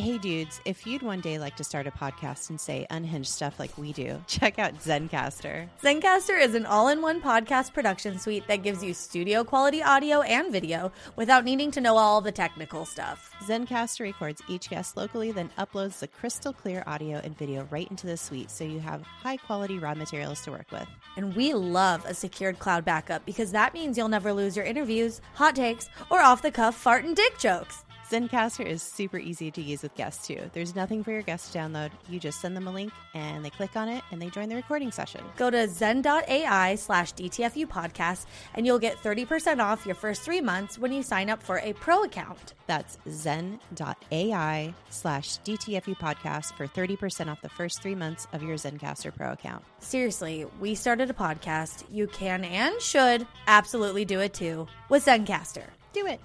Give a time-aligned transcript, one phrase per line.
[0.00, 3.60] Hey dudes, if you'd one day like to start a podcast and say unhinged stuff
[3.60, 5.68] like we do, check out Zencastr.
[5.82, 10.22] Zencastr is an all in one podcast production suite that gives you studio quality audio
[10.22, 13.30] and video without needing to know all the technical stuff.
[13.46, 18.06] Zencastr records each guest locally, then uploads the crystal clear audio and video right into
[18.06, 20.88] the suite so you have high quality raw materials to work with.
[21.18, 25.20] And we love a secured cloud backup because that means you'll never lose your interviews,
[25.34, 27.84] hot takes, or off the cuff fart and dick jokes.
[28.10, 30.50] Zencastr is super easy to use with guests too.
[30.52, 31.92] There's nothing for your guests to download.
[32.08, 34.56] You just send them a link and they click on it and they join the
[34.56, 35.20] recording session.
[35.36, 40.76] Go to zen.ai slash DTFU podcast and you'll get 30% off your first three months
[40.76, 42.54] when you sign up for a pro account.
[42.66, 49.14] That's zen.ai slash DTFU podcast for 30% off the first three months of your Zencastr
[49.16, 49.62] Pro account.
[49.78, 51.84] Seriously, we started a podcast.
[51.88, 55.62] You can and should absolutely do it too with Zencastr.
[55.92, 56.20] Do it.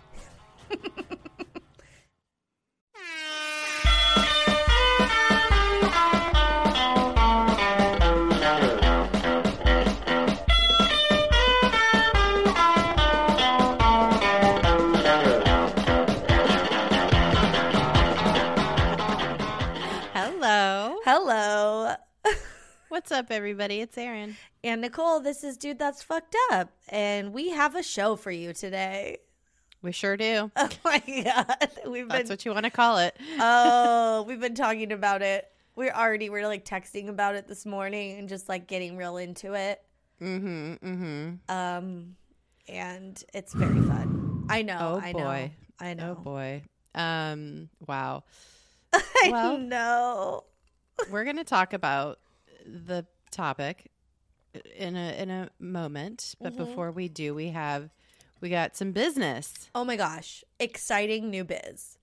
[23.05, 23.81] What's up, everybody?
[23.81, 24.35] It's Erin.
[24.63, 26.71] And Nicole, this is Dude That's Fucked Up.
[26.89, 29.19] And we have a show for you today.
[29.83, 30.49] We sure do.
[30.57, 31.69] Oh my God.
[31.87, 33.15] We've That's been, what you want to call it.
[33.39, 35.47] oh, we've been talking about it.
[35.75, 39.53] We're already, we're like texting about it this morning and just like getting real into
[39.53, 39.83] it.
[40.19, 40.73] Mm-hmm.
[40.83, 41.55] Mm-hmm.
[41.55, 42.15] Um,
[42.67, 44.47] and it's very fun.
[44.49, 44.99] I know.
[44.99, 45.19] Oh I boy.
[45.19, 45.85] know.
[45.87, 46.15] I know.
[46.17, 46.63] Oh boy.
[46.95, 47.69] Um.
[47.85, 48.23] Wow.
[48.93, 50.43] I Well- know.
[51.11, 52.17] We're gonna talk about
[52.65, 53.91] the topic
[54.75, 56.65] in a in a moment, but Mm-hmm.
[56.65, 57.89] before we do, we have
[58.41, 59.69] we got some business.
[59.73, 60.43] Oh my gosh.
[60.59, 61.97] Exciting new biz.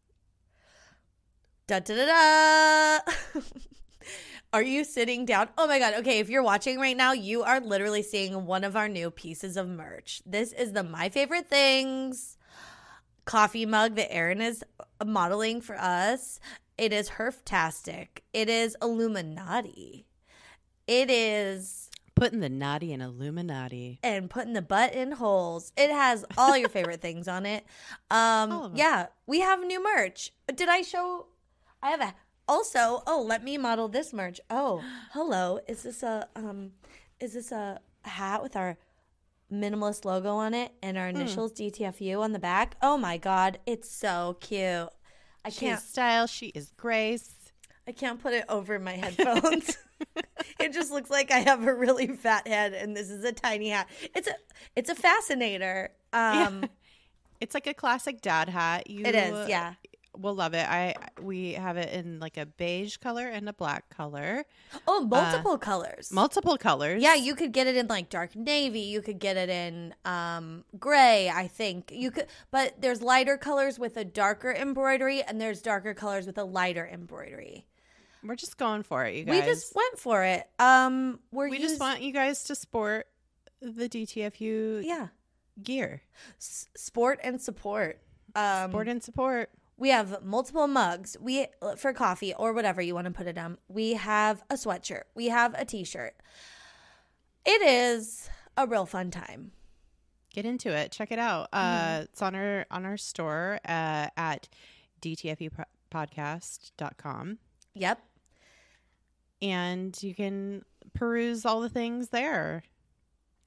[1.67, 3.13] Da da da da.
[4.53, 5.49] Are you sitting down?
[5.57, 5.95] Oh my God.
[6.01, 6.19] Okay.
[6.19, 9.67] If you're watching right now, you are literally seeing one of our new pieces of
[9.69, 10.21] merch.
[10.27, 12.37] This is the My Favorite Things
[13.25, 14.63] coffee mug that Erin is
[15.05, 16.39] modeling for us.
[16.77, 18.09] It is Herftastic.
[18.35, 20.05] It is Illuminati.
[20.87, 23.99] It is Putting the naughty in Illuminati.
[24.03, 25.73] and putting the butt in holes.
[25.77, 27.65] It has all your favorite things on it.
[28.11, 30.31] Um, yeah, we have new merch.
[30.55, 31.27] Did I show?
[31.83, 32.15] I have a.
[32.47, 34.41] Also, oh, let me model this merch.
[34.51, 35.59] Oh, hello.
[35.67, 36.73] Is this a um?
[37.19, 38.77] Is this a hat with our
[39.53, 41.01] minimalist logo on it and Hmm.
[41.03, 42.77] our initials DTFU on the back?
[42.83, 44.89] Oh my god, it's so cute.
[45.45, 45.81] I She can't.
[45.81, 46.27] style.
[46.27, 47.33] She is grace.
[47.87, 49.77] I can't put it over my headphones.
[50.61, 53.71] it just looks like I have a really fat head and this is a tiny
[53.71, 53.89] hat.
[54.15, 54.35] It's a
[54.77, 55.91] it's a fascinator.
[56.13, 56.65] Um
[57.41, 58.89] It's like a classic dad hat.
[58.89, 59.75] You it is, yeah.
[60.17, 60.69] We'll love it.
[60.69, 64.45] I we have it in like a beige color and a black color,
[64.87, 66.13] Oh, multiple colors.
[66.13, 67.03] multiple colors.
[67.03, 70.65] yeah, you could get it in like dark navy, you could get it in um
[70.79, 71.91] gray, I think.
[71.93, 76.37] You could but there's lighter colors with a darker embroidery and there's darker colors with
[76.39, 77.67] a lighter embroidery.
[78.25, 79.41] We're just going for it, you guys.
[79.41, 80.47] We just went for it.
[80.59, 83.07] Um we're we use- just want you guys to sport
[83.61, 85.09] the DTFU yeah,
[85.63, 86.03] gear,
[86.39, 88.01] s- sport and support.
[88.35, 89.51] Um sport and support.
[89.77, 91.17] We have multiple mugs.
[91.21, 91.47] We
[91.77, 93.59] for coffee or whatever you want to put it on.
[93.69, 95.03] We have a sweatshirt.
[95.15, 96.15] We have a t-shirt.
[97.45, 99.53] It is a real fun time.
[100.33, 100.93] Get into it.
[100.93, 101.49] Check it out.
[101.53, 104.49] Uh, it's on our on our store uh, at
[105.01, 107.39] dtfupodcast.com.
[107.75, 108.01] Yep.
[109.43, 110.65] And you can
[110.95, 112.63] peruse all the things there.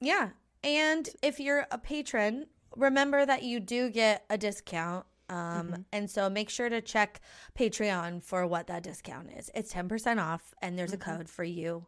[0.00, 0.30] Yeah.
[0.62, 2.46] And if you're a patron,
[2.76, 5.06] remember that you do get a discount.
[5.28, 7.20] Um, And so make sure to check
[7.58, 9.50] Patreon for what that discount is.
[9.56, 11.86] It's 10% off, and there's a code for you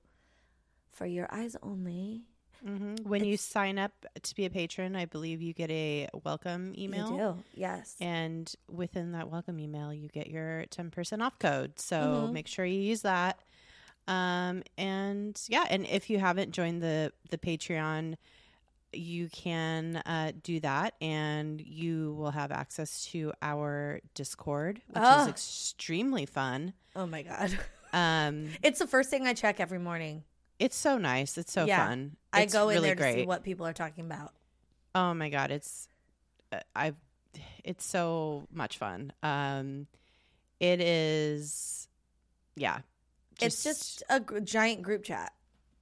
[0.91, 2.25] for your eyes only.
[2.67, 3.09] Mm-hmm.
[3.09, 7.13] When you sign up to be a patron, I believe you get a welcome email.
[7.13, 7.37] You do.
[7.55, 7.95] Yes.
[8.01, 11.79] And within that welcome email, you get your 10% off code.
[11.79, 12.33] So Mhm.
[12.33, 13.39] make sure you use that.
[14.09, 18.17] Um, and yeah, and if you haven't joined the, the Patreon,
[18.93, 25.23] you can uh, do that and you will have access to our Discord, which Ah.
[25.23, 26.73] is extremely fun.
[26.97, 27.57] Oh my God.
[27.91, 30.23] Um, It's the first thing I check every morning.
[30.59, 31.39] it's so nice.
[31.39, 31.87] It's so Yeah.
[31.87, 32.17] fun.
[32.35, 33.15] I It's go in really there to great.
[33.15, 34.35] see what people are talking about.
[34.95, 35.89] Oh my god, it's
[36.53, 36.97] uh, I've
[37.65, 39.15] it's so much fun.
[39.23, 39.87] Um
[40.61, 41.89] it is
[42.57, 42.81] yeah.
[43.41, 45.33] It's just a giant group chat.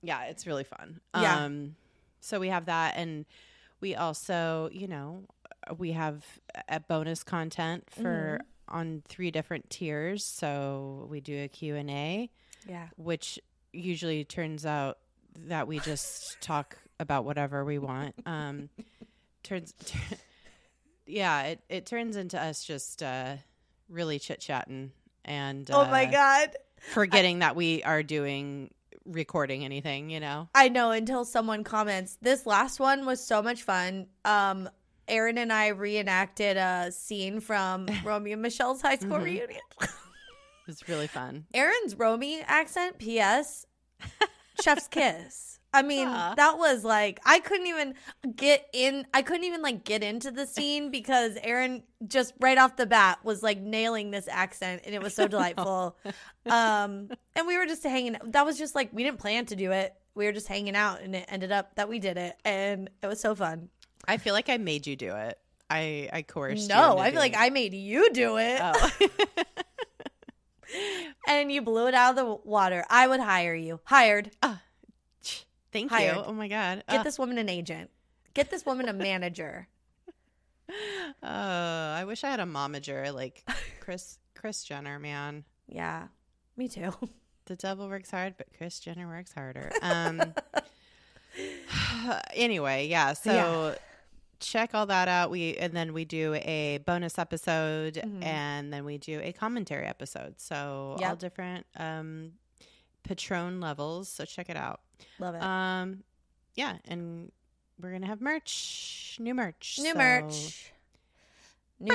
[0.02, 1.00] yeah, it's really fun.
[1.14, 1.44] Yeah.
[1.44, 1.76] Um
[2.20, 3.24] so we have that and
[3.80, 5.24] we also, you know,
[5.78, 6.24] we have
[6.68, 10.24] a bonus content for on three different tiers.
[10.24, 12.30] So we do a Q&A,
[12.66, 12.88] Yeah.
[12.96, 13.38] which
[13.72, 14.98] usually turns out
[15.46, 18.14] that we just talk about whatever we want.
[18.26, 18.70] Um,
[19.42, 19.72] turns,
[21.06, 23.36] yeah, it, it turns into us just uh,
[23.88, 24.90] really chit chatting
[25.24, 26.56] and oh my uh, god.
[26.92, 28.70] Forgetting that we are doing
[29.04, 30.10] recording anything.
[30.10, 32.18] You know, I know until someone comments.
[32.22, 34.06] This last one was so much fun.
[34.24, 34.68] Um
[35.08, 39.22] Erin and I reenacted a scene from Romy and Michele's high school Mhm.
[39.24, 39.60] reunion.
[40.66, 41.46] it's really fun.
[41.54, 43.66] Erin's Romy accent, P.S.
[44.64, 45.55] Chef's kiss.
[45.76, 46.34] I mean, Aw.
[46.36, 47.94] that was like I couldn't even
[48.34, 49.06] get in.
[49.12, 53.18] I couldn't even like get into the scene because Erin just right off the bat
[53.22, 55.96] was like nailing this accent, and it was so delightful.
[56.46, 58.16] um, and we were just hanging.
[58.24, 59.94] That was just like we didn't plan to do it.
[60.14, 63.06] We were just hanging out, and it ended up that we did it, and it
[63.06, 63.68] was so fun.
[64.08, 65.38] I feel like I made you do it.
[65.68, 66.62] I I coerced.
[66.62, 68.60] you no, I feel like doing I made you do it, it.
[68.62, 68.90] Oh.
[71.28, 72.84] and you blew it out of the water.
[72.88, 73.80] I would hire you.
[73.84, 74.30] Hired.
[75.76, 76.16] Thank Hired.
[76.16, 76.22] you.
[76.26, 76.82] Oh my god.
[76.88, 77.90] Get Uh, this woman an agent.
[78.34, 79.68] Get this woman a manager.
[81.22, 83.44] Oh, I wish I had a momager like
[83.80, 85.44] Kris Kris Jenner, man.
[85.68, 86.08] Yeah,
[86.56, 86.92] me too.
[87.46, 89.70] The devil works hard, but Kris Jenner works harder.
[89.82, 90.20] Um
[92.34, 93.74] anyway, yeah, so Yeah.
[94.40, 95.30] check all that out.
[95.30, 98.24] We and then we do a bonus episode Mhm.
[98.24, 100.40] and then we do a commentary episode.
[100.40, 102.32] So all different um
[103.04, 104.08] Patron levels.
[104.08, 104.80] So check it out.
[105.18, 105.42] Love it.
[105.42, 106.02] Um
[106.54, 107.30] yeah, and
[107.80, 109.18] we're gonna have merch.
[109.20, 109.78] New merch.
[109.80, 110.72] New so- merch.
[111.78, 111.92] New,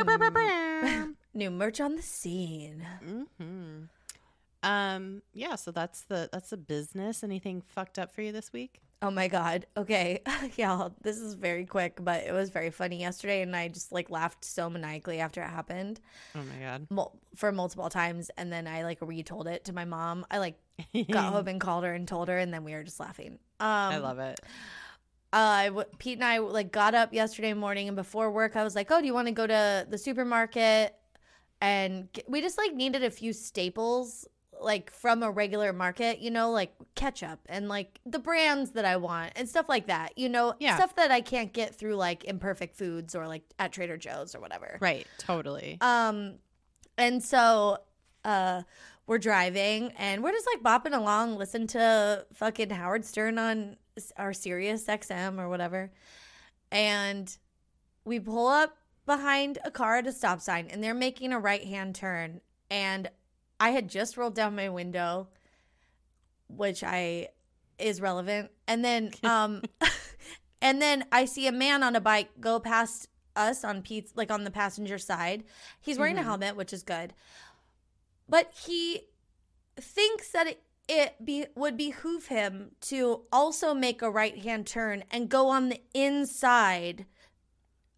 [1.34, 2.86] new merch on the scene.
[3.38, 3.84] hmm
[4.64, 5.22] Um.
[5.34, 5.56] Yeah.
[5.56, 7.24] So that's the that's the business.
[7.24, 8.82] Anything fucked up for you this week?
[9.04, 9.66] Oh my god.
[9.76, 10.22] Okay.
[10.58, 14.12] yeah, this is very quick, but it was very funny yesterday and I just like
[14.12, 16.00] laughed so maniacally after it happened
[16.36, 16.86] Oh my god.
[16.92, 20.24] mul- for multiple times and then I like retold it to my mom.
[20.30, 20.60] I like
[21.12, 23.40] got home and called her and told her and then we were just laughing.
[23.60, 24.40] Um I love it.
[25.34, 28.76] uh, w- Pete and I like got up yesterday morning, and before work, I was
[28.76, 30.94] like, "Oh, do you want to go to the supermarket?"
[31.62, 34.28] And g- we just like needed a few staples,
[34.62, 38.98] like from a regular market, you know, like ketchup and like the brands that I
[38.98, 40.18] want and stuff like that.
[40.18, 40.76] You know, Yeah.
[40.76, 44.40] stuff that I can't get through like Imperfect Foods or like at Trader Joe's or
[44.40, 44.78] whatever.
[44.80, 45.08] Right.
[45.18, 45.78] Totally.
[45.82, 46.36] Um,
[46.98, 47.80] and so
[48.24, 48.62] uh,
[49.08, 53.78] we're driving and we're just like bopping along, listen to fucking Howard Stern on
[54.18, 55.92] our Sirius XM or whatever,
[56.72, 57.38] and
[58.06, 61.64] we pull up behind a car at a stop sign, and they're making a right
[61.66, 63.10] hand turn, and
[63.62, 65.28] I had just rolled down my window,
[66.50, 67.30] which I
[67.78, 69.62] is relevant, and then um,
[70.62, 74.32] and then I see a man on a bike go past us on Pete's like
[74.32, 75.44] on the passenger side.
[75.80, 76.26] He's wearing a Mhm.
[76.26, 77.14] helmet, which is good.
[78.28, 79.08] But he
[79.78, 85.30] thinks that it, it be would behoove him to also make a right-hand turn and
[85.30, 87.06] go on the inside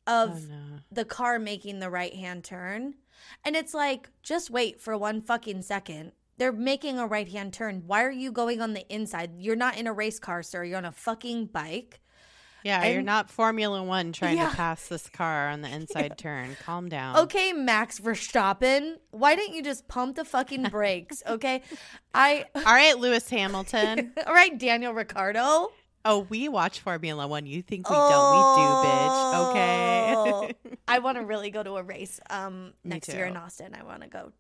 [0.06, 0.80] of oh no.
[0.92, 2.96] the car making the right-hand turn.
[3.46, 6.12] And it's like, just wait for one fucking second.
[6.38, 7.84] They're making a right-hand turn.
[7.86, 9.32] Why are you going on the inside?
[9.38, 10.64] You're not in a race car, sir.
[10.64, 12.00] You're on a fucking bike.
[12.64, 14.50] Yeah, you're not Formula One trying Yeah.
[14.50, 16.56] to pass this car on the inside turn.
[16.64, 17.18] Calm down.
[17.18, 21.22] Okay, Max Verstappen, why didn't you just pump the fucking brakes?
[21.28, 21.62] Okay,
[22.14, 22.46] I.
[22.56, 24.14] All right, Lewis Hamilton.
[24.26, 25.72] All right, Daniel Ricciardo.
[26.06, 27.46] Oh, we watch Formula One.
[27.46, 28.32] You think we don't?
[28.32, 29.50] We do, bitch.
[29.50, 30.56] Okay.
[30.88, 33.38] I want to really go to a race um next year in.
[33.38, 33.76] Austin.
[33.80, 34.32] I want to go.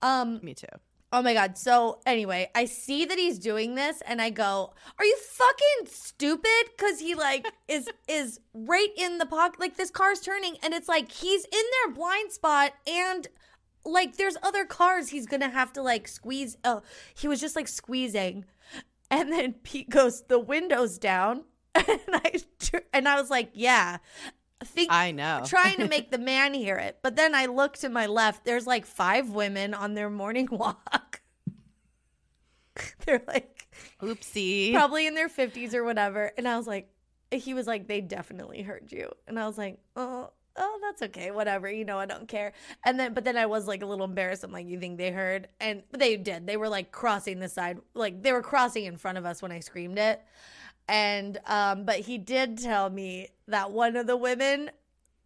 [0.00, 0.40] Um.
[0.42, 0.66] Me too.
[1.14, 1.58] Oh my god.
[1.58, 6.70] So anyway, I see that he's doing this, and I go, "Are you fucking stupid?"
[6.76, 9.60] Because he like is is right in the pocket.
[9.60, 11.50] Like this car's turning, and it's like he's in
[11.84, 13.26] their blind spot, and
[13.84, 16.56] like there's other cars he's gonna have to like squeeze.
[16.64, 16.82] Oh,
[17.14, 18.46] he was just like squeezing,
[19.12, 22.32] and then Pete goes, "The window's down," and I
[22.92, 23.98] and I was like, "Yeah."
[24.64, 25.42] Think I know.
[25.44, 26.98] trying to make the man hear it.
[27.02, 31.20] But then I look to my left, there's like five women on their morning walk.
[33.04, 33.66] They're like
[34.00, 34.72] Oopsie.
[34.72, 36.30] probably in their 50s or whatever.
[36.38, 36.88] And I was like,
[37.32, 39.10] he was like, they definitely heard you.
[39.26, 41.30] And I was like, oh, oh, that's okay.
[41.30, 41.70] Whatever.
[41.70, 42.52] You know, I don't care.
[42.84, 44.44] And then, but then I was like a little embarrassed.
[44.44, 45.48] I'm like, you think they heard?
[45.60, 46.46] And they did.
[46.46, 49.52] They were like crossing the side, like they were crossing in front of us when
[49.52, 50.22] I screamed it.
[50.88, 54.70] And, um, but he did tell me that one of the women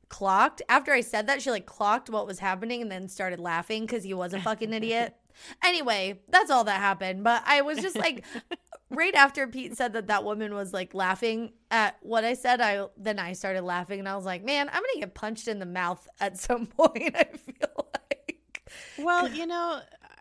[0.09, 3.87] clocked after I said that she like clocked what was happening and then started laughing
[3.87, 5.15] because he was a fucking idiot.
[5.63, 7.23] Anyway, that's all that happened.
[7.23, 8.25] But I was just like,
[8.91, 12.87] right after Pete said that that woman was like laughing at what I said, I
[12.97, 15.67] then I started laughing and I was like, man, I'm gonna get punched in the
[15.67, 17.15] mouth at some point.
[17.15, 18.39] I feel like
[18.99, 19.81] Well, you know,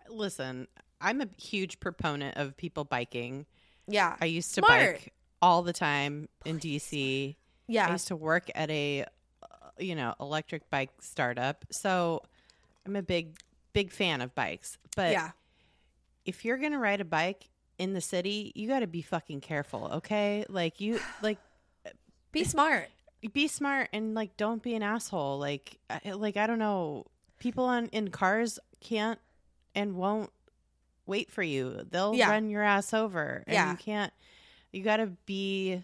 [0.10, 0.68] listen,
[1.00, 3.46] I'm a huge proponent of people biking.
[3.88, 4.18] Yeah.
[4.20, 4.96] I used to Smart.
[4.96, 7.38] bike all the time in DC.
[7.68, 7.88] Yeah.
[7.88, 9.06] I used to work at a, uh,
[9.79, 11.65] you know, electric bike startup.
[11.72, 12.22] So
[12.86, 13.38] I'm a big,
[13.74, 14.77] big fan of bikes.
[14.96, 15.32] But yeah.
[16.25, 19.89] if you're gonna ride a bike in the city, you got to be fucking careful,
[19.96, 20.46] okay?
[20.48, 21.39] Like you, like
[22.32, 22.88] Be smart.
[23.34, 25.39] be smart and like don't be an asshole.
[25.39, 27.05] Like, I- like I don't know,
[27.39, 29.20] people on in cars can't
[29.74, 30.32] and won't
[31.05, 31.86] wait for you.
[31.91, 32.29] They'll Yeah.
[32.32, 33.72] run your ass over, and Yeah.
[33.72, 34.13] you can't.
[34.72, 35.84] You got to be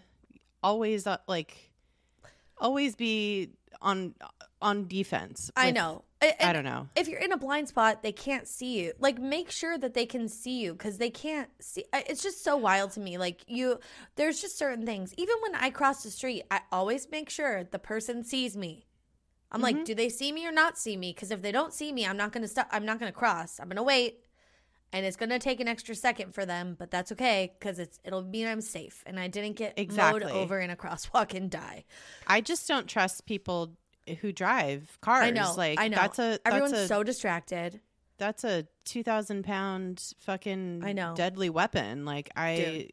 [0.62, 1.70] always uh, like,
[2.58, 4.14] always be on
[4.60, 5.50] on defense.
[5.56, 6.04] I know.
[6.40, 6.88] I don't know.
[6.94, 8.92] If you're in a blind spot, they can't see you.
[9.00, 11.84] Like, make sure that they can see you because they can't see.
[11.92, 13.18] It's just so wild to me.
[13.18, 13.80] Like, you,
[14.14, 15.12] there's just certain things.
[15.16, 18.86] Even when I cross the street, I always make sure the person sees me.
[19.50, 19.78] I'm Mm-hmm.
[19.78, 21.12] like, do they see me or not see me?
[21.12, 22.68] Because if they don't see me, I'm not gonna stop.
[22.70, 23.58] I'm not gonna cross.
[23.58, 24.20] I'm gonna wait,
[24.92, 28.22] and it's gonna take an extra second for them, but that's okay because it's it'll
[28.22, 30.20] mean I'm safe and I didn't get Exactly.
[30.24, 31.84] mowed over in a crosswalk and die.
[32.26, 33.72] I just don't trust people
[34.20, 35.24] who drive cars.
[35.26, 35.54] I know.
[35.56, 35.96] Like I know.
[35.96, 37.80] that's a that's Everyone's a so distracted.
[38.18, 41.14] that's a two thousand pound fucking I know.
[41.16, 42.04] deadly weapon.
[42.04, 42.50] Like I,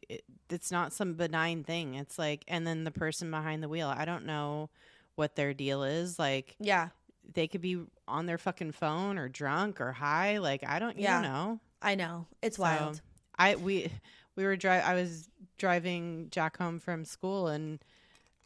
[0.08, 1.94] it, it's not some benign thing.
[1.94, 4.70] It's like, and then the person behind the wheel, I don't know
[5.16, 6.18] what their deal is.
[6.18, 6.88] Like Yeah,
[7.34, 10.38] they could be on their fucking phone or drunk or high.
[10.38, 11.22] Like I don't, you Yeah.
[11.22, 11.60] don't know.
[11.82, 12.26] I know.
[12.42, 13.00] It's So, wild.
[13.38, 13.90] I we
[14.36, 14.86] we were driving.
[14.86, 17.78] I was driving Jack home from school, and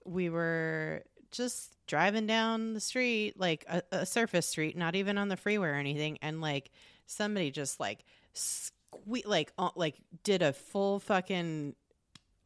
[0.04, 5.28] we were just driving down the street, like a, a surface street, not even on
[5.28, 6.18] the freeway or anything.
[6.22, 6.70] And like
[7.06, 8.70] somebody just like sque-
[9.26, 11.74] like uh, like did a full fucking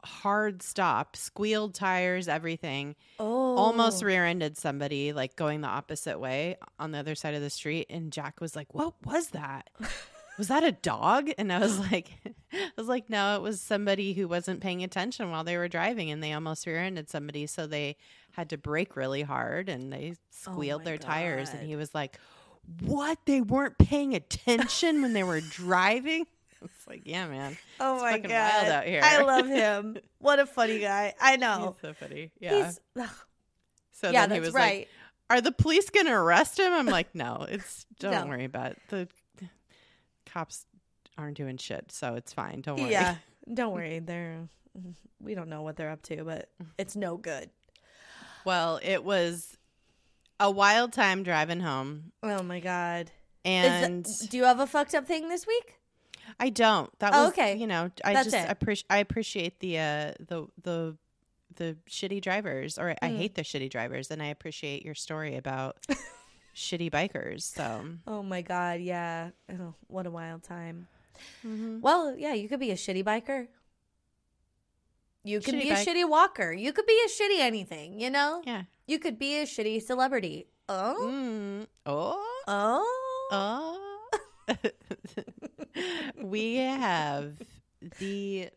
[0.03, 6.91] hard stop, squealed tires, everything Oh, almost rear-ended somebody like going the opposite way on
[6.91, 9.69] the other side of the street and jack was like what was that
[10.39, 12.09] was that a dog and i was like
[12.53, 16.09] i was like no it was somebody who wasn't paying attention while they were driving
[16.09, 17.95] and they almost rear-ended somebody so they
[18.31, 21.93] had to brake really hard and they oh squealed my their tires and he was
[21.93, 22.17] like
[22.81, 26.25] what they weren't paying attention when they were driving
[26.63, 28.29] it's like yeah man Oh It's my god,
[28.63, 28.99] wild out here.
[29.01, 29.95] I love him.
[30.17, 31.13] What a funny guy.
[31.21, 31.75] I know.
[31.81, 32.79] he's so funny yeah He's
[33.93, 34.89] so yeah, then he that's was like
[35.29, 36.73] are the police going to arrest him?
[36.73, 38.25] I'm like, no, it's don't No.
[38.25, 38.79] worry about it.
[38.89, 39.07] the
[40.31, 40.65] cops
[41.17, 42.61] aren't doing shit, so it's fine.
[42.61, 42.91] Don't worry.
[42.91, 43.15] yeah,
[43.53, 43.99] don't worry.
[43.99, 44.47] They're
[45.21, 47.49] we don't know what they're up to, but it's no good.
[48.45, 49.57] Well, it was
[50.39, 53.11] a wild time driving home, Oh my god.
[53.43, 55.75] and do you have a fucked up thing this week?
[56.39, 56.89] I don't.
[56.99, 57.55] That Oh, was okay.
[57.55, 58.85] You know, I That's just appreciate.
[58.89, 60.97] I appreciate the uh, the the
[61.55, 63.17] the shitty drivers, or I Mm.
[63.17, 65.77] hate the shitty drivers, and I appreciate your story about
[66.59, 67.43] shitty bikers.
[67.55, 69.29] So Oh my god, yeah.
[69.49, 70.87] Oh, what a wild time.
[71.45, 71.79] mhm.
[71.79, 73.47] Well, yeah, you could be a shitty biker.
[75.23, 76.51] You could Shitty be bike- a shitty walker.
[76.51, 78.41] You could be a shitty anything, you know?
[78.45, 78.63] yeah.
[78.87, 80.47] You could be a shitty celebrity.
[80.67, 80.95] Oh?
[81.01, 81.67] Mm.
[81.85, 82.41] Oh.
[82.47, 82.85] Oh?
[83.31, 84.55] Oh,
[86.23, 87.37] we have
[87.99, 88.49] the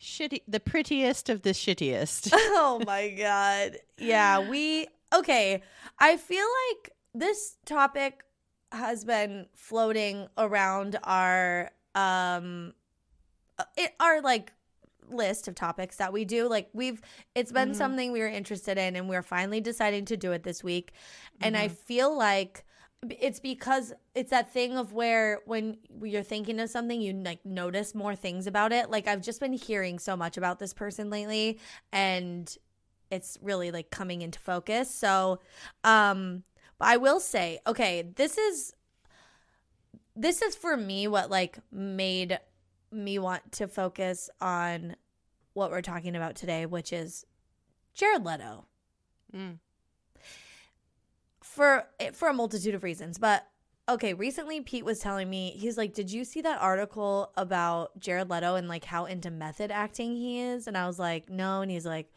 [0.00, 2.30] shitty, the prettiest of the shittiest.
[2.34, 3.78] oh my god.
[3.98, 5.62] Yeah, we okay.
[5.98, 8.24] I feel like this topic
[8.72, 12.72] has been floating around our um
[13.76, 14.52] it, our like
[15.08, 17.02] list of topics that we do like we've
[17.34, 17.76] it's been Mhm.
[17.76, 20.92] something we were interested in and we're finally deciding to do it this week
[21.42, 21.76] and i Mhm.
[21.76, 22.64] feel like
[23.20, 27.94] it's because it's that thing of where when you're thinking of something you like notice
[27.94, 31.58] more things about it like i've just been hearing so much about this person lately
[31.92, 32.56] and
[33.12, 34.92] it's really like coming into focus.
[34.92, 35.38] So
[35.84, 36.42] um
[36.82, 38.74] but i will say okay this is
[40.16, 42.38] this is for me what like made
[42.90, 44.96] me want to focus on
[45.54, 47.24] what we're talking about today which is
[47.94, 48.66] jared leto.
[49.34, 49.58] Mm.
[51.40, 53.46] for for a multitude of reasons but
[53.88, 58.28] okay recently pete was telling me he's like did you see that article about jared
[58.28, 60.66] leto and like how into method acting he is?
[60.66, 62.12] And i was like no and he's like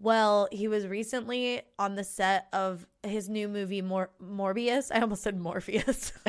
[0.00, 5.22] well he was recently on the set of his new movie Mor- morbius i almost
[5.22, 6.12] said morpheus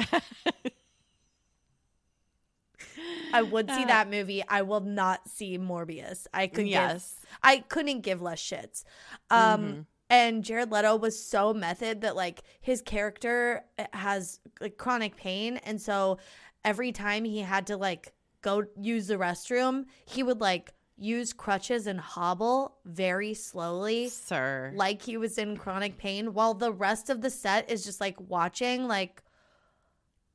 [3.34, 7.16] i would see Uh, that movie i will not see morbius i could give yes.
[7.44, 8.84] I couldn't give less shits.
[9.30, 9.86] Um Mhm.
[10.10, 15.58] and Jared Leto was so method that like his character eh, has like chronic pain
[15.58, 16.18] and so
[16.66, 21.88] every time he had to like go use the restroom, he would like use crutches
[21.88, 24.72] and hobble very slowly Sir.
[24.76, 28.20] like he was in chronic pain while the rest of the set is just like
[28.20, 29.24] watching like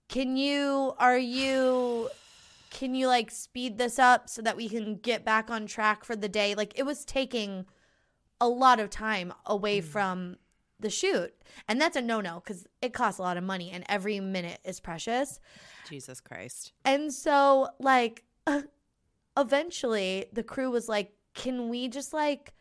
[0.08, 2.08] can you are you
[2.70, 6.16] can you like speed this up so that we can get back on track for
[6.16, 6.54] the day?
[6.56, 7.66] Like it was taking
[8.40, 9.84] a lot of time away Mm.
[9.84, 10.36] from
[10.80, 11.32] the shoot.
[11.68, 14.80] And that's a no-no cuz it costs a lot of money and every minute is
[14.80, 15.38] precious.
[15.88, 16.72] Jesus Christ.
[16.84, 18.24] And so, like,
[19.36, 22.54] eventually the crew was like, Can we just like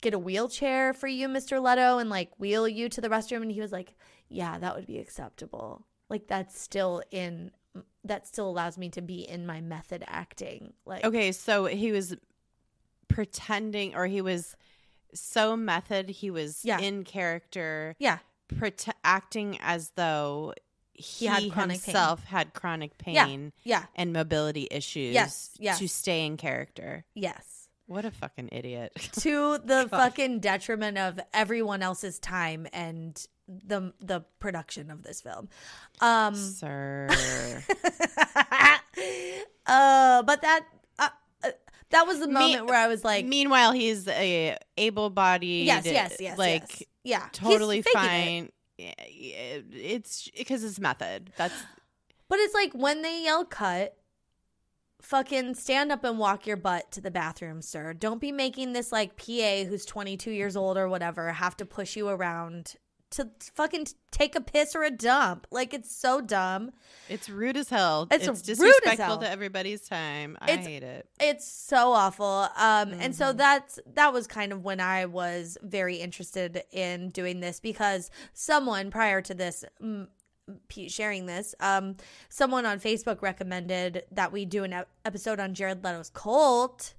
[0.00, 1.62] get a wheelchair for you, Mr.
[1.62, 3.42] Leto, and like wheel you to the restroom?
[3.42, 3.94] And he was like,
[4.28, 5.84] Yeah, that would be acceptable.
[6.10, 7.50] Like, that's still in,
[8.04, 10.72] that still allows me to be in my method acting.
[10.86, 12.16] Like, Okay, so he was
[13.08, 14.56] pretending, or he was
[15.14, 16.78] so method, he was Yeah.
[16.78, 20.54] in character, yeah, prote- acting as though
[20.98, 21.94] he, had chronic pain.
[21.94, 23.84] himself had chronic pain yeah, yeah.
[23.94, 25.78] and mobility issues Yes, yes.
[25.78, 27.04] to stay in character.
[27.14, 27.54] yes.
[27.86, 28.92] What a fucking idiot.
[29.20, 35.48] to the fucking detriment of everyone else's time and the the production of this film.
[36.02, 37.08] Um Sir.
[39.66, 40.66] uh, but that
[40.98, 41.08] uh,
[41.44, 41.50] uh,
[41.90, 46.16] that was the Me- moment where I was like, Meanwhile, he's a able-bodied, yes, yes,
[46.20, 46.82] yes, like yes.
[47.04, 48.54] yeah, He's totally faking it.
[48.78, 51.32] Yeah, yeah, It's because it's method.
[51.36, 51.54] That's
[52.28, 53.96] But it's like when they yell cut,
[55.00, 57.94] fucking stand up and walk your butt to the bathroom, sir.
[57.94, 61.96] Don't be making this like PA who's 22 years old or whatever have to push
[61.96, 62.76] you around
[63.10, 65.46] to fucking take a piss or a dump.
[65.50, 66.72] Like it's so dumb.
[67.08, 68.06] it's rude as hell.
[68.10, 69.18] It's It's, disrespectful hell.
[69.18, 70.36] to everybody's time.
[70.40, 71.08] I It's- hate it.
[71.20, 72.48] It's so awful.
[72.56, 73.36] Um and so Mhm.
[73.38, 78.90] that's that was kind of when I was very interested in doing this because someone
[78.90, 80.08] prior to this mm,
[80.68, 81.96] Pete sharing this, um
[82.30, 86.94] someone on Facebook recommended that we do an episode on Jared Leto's cult.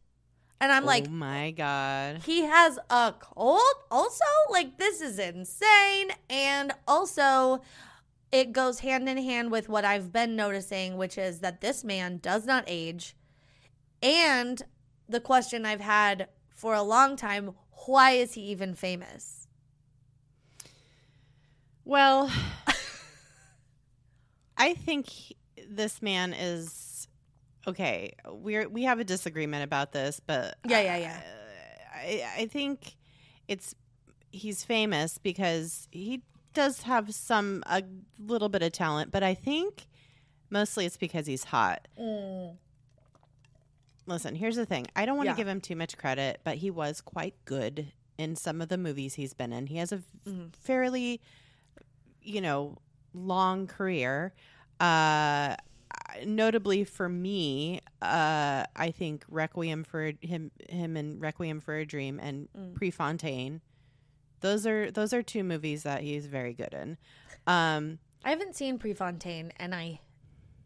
[0.61, 2.21] And I'm oh like oh my god.
[2.25, 6.11] he has a cult also like this is insane.
[6.29, 7.61] And also
[8.31, 12.17] it goes hand in hand with what i've been noticing which is that this man
[12.17, 13.15] does not age.
[14.01, 14.61] And
[15.07, 17.53] the question i've had for a long time
[17.85, 19.47] why is he even famous?
[21.85, 22.29] Well,
[24.57, 26.71] I think he- this man is
[27.67, 28.13] okay.
[28.27, 31.21] We're we have a disagreement about this, but Yeah, yeah, yeah.
[31.93, 32.95] I I think
[33.47, 33.75] it's
[34.31, 36.21] he's famous because he
[36.53, 37.83] does have some a
[38.19, 39.87] little bit of talent, but I think
[40.49, 41.87] mostly it's because he's hot.
[44.05, 44.87] Listen, here's the thing.
[44.95, 45.37] I don't want to Yeah.
[45.37, 49.13] give him too much credit, but he was quite good in some of the movies
[49.13, 49.67] he's been in.
[49.67, 50.53] He has a Mhm.
[50.55, 51.21] fairly,
[52.21, 52.77] you know,
[53.13, 54.33] long career.
[54.79, 55.55] Uh,
[56.25, 62.19] notably for me, uh, I think Requiem for him, him and Requiem for a Dream
[62.21, 62.75] and Mm.
[62.75, 63.61] Prefontaine.
[64.41, 66.97] Those are those are two movies that he's very good in.
[67.47, 69.97] Um, i haven't seen prefontaine and i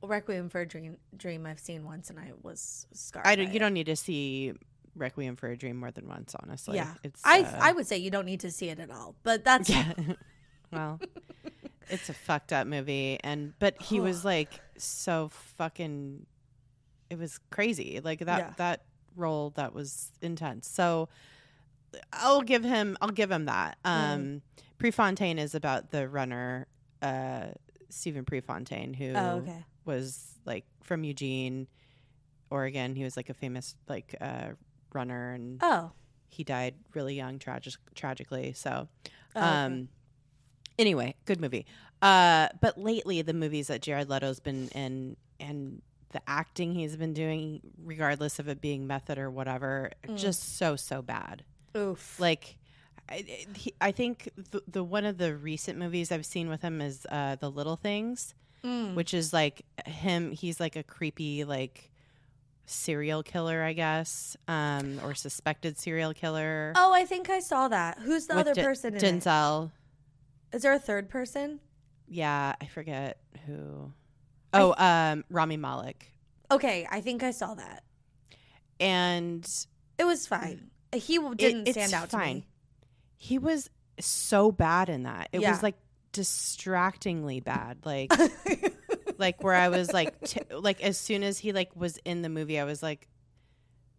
[0.01, 3.57] requiem for a dream dream i've seen once and i was scarred I don't, you
[3.57, 3.59] it.
[3.59, 4.53] don't need to see
[4.95, 6.75] Requiem for a Dream more than once, honestly.
[6.77, 9.15] yeah it's i uh, i would say you don't need to see it at all
[9.23, 9.93] but that's Yeah.
[10.71, 10.99] well,
[11.89, 16.25] it's a fucked up movie, and but he was like so fucking.
[17.09, 18.53] It was crazy, like that Yeah.
[18.57, 18.83] that
[19.15, 20.67] role that was intense.
[20.67, 21.09] So
[22.11, 22.97] I'll give him.
[23.01, 23.77] I'll give him that.
[23.85, 24.13] Mm-hmm.
[24.13, 24.41] Um,
[24.77, 26.67] Prefontaine is about the runner,
[27.01, 27.47] uh,
[27.89, 31.67] Stephen Prefontaine, who oh okay was like from Eugene,
[32.49, 32.95] Oregon.
[32.95, 34.49] He was like a famous like uh,
[34.93, 35.91] runner, and oh
[36.29, 38.53] he died really young, tragic, tragically.
[38.53, 38.87] So,
[39.35, 39.45] Oh, okay.
[39.47, 39.89] um,
[40.79, 41.67] anyway, good movie.
[42.03, 47.13] Uh, but lately, the movies that Jared Leto's been in and the acting he's been
[47.13, 50.17] doing, regardless of it being method or whatever, Mm.
[50.17, 51.43] just so so bad.
[51.75, 52.57] oof Like,
[53.09, 56.81] I, he, I think the, the one of the recent movies I've seen with him
[56.81, 58.93] is uh, The Little Things, Mm.
[58.95, 60.31] which is like him.
[60.31, 61.89] He's like a creepy like
[62.65, 66.73] serial killer, I guess, um, or suspected serial killer.
[66.75, 67.99] Oh, I think I saw that.
[67.99, 69.71] Who's the other Den- person in Denzel.
[70.51, 70.55] it?
[70.57, 71.59] Is there a third person?
[72.13, 73.91] Yeah, I forget who.
[74.53, 76.13] Oh, um, Rami Malek,
[76.51, 77.83] Okay, I think I saw that.
[78.79, 79.47] and
[79.97, 80.69] It was fine.
[80.93, 82.35] He didn't it's stand out to fine.
[82.35, 82.47] me.
[83.17, 85.29] he was so bad in that.
[85.31, 85.51] It Yeah.
[85.51, 85.75] was like
[86.11, 87.79] distractingly bad.
[87.83, 88.11] Like,
[89.17, 92.29] like where I was like, t- like as soon as he like was in the
[92.29, 93.07] movie, I was like,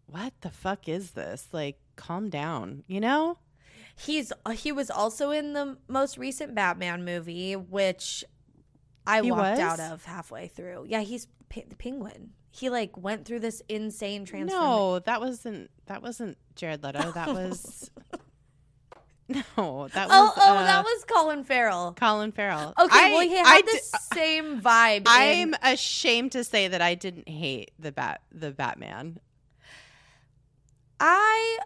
[0.07, 1.47] what the fuck is this?
[1.51, 3.37] Like, calm down, you know?
[3.97, 8.23] He's uh, he was also in the most recent Batman movie, which
[9.07, 9.59] I He walked was?
[9.59, 10.85] out of halfway through.
[10.89, 12.31] Yeah, he's P- the Penguin.
[12.51, 14.59] He like went through this insane transformation.
[14.69, 17.11] No, that wasn't that wasn't Jared Leto.
[17.13, 17.89] That was
[19.27, 21.93] No, that was Oh, oh, uh, that was Colin Farrell.
[21.93, 22.73] Colin Farrell.
[22.79, 25.03] Okay, I- well, he I had di- the same vibe.
[25.07, 29.19] I'm ashamed to say that I didn't hate the bat the Batman.
[30.99, 31.57] I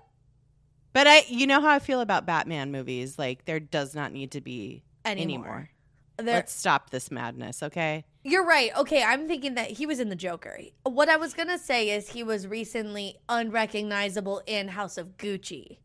[0.94, 3.18] But I you know how I feel about Batman movies.
[3.20, 5.24] Like there does not need to be anymore.
[5.48, 5.70] anymore.
[6.18, 8.04] There, Let's stop this madness, okay?
[8.26, 8.76] You're right.
[8.78, 10.60] Okay, I'm thinking that he was in the Joker.
[10.84, 15.78] What I was gonna say is he was recently unrecognizable in House of Gucci,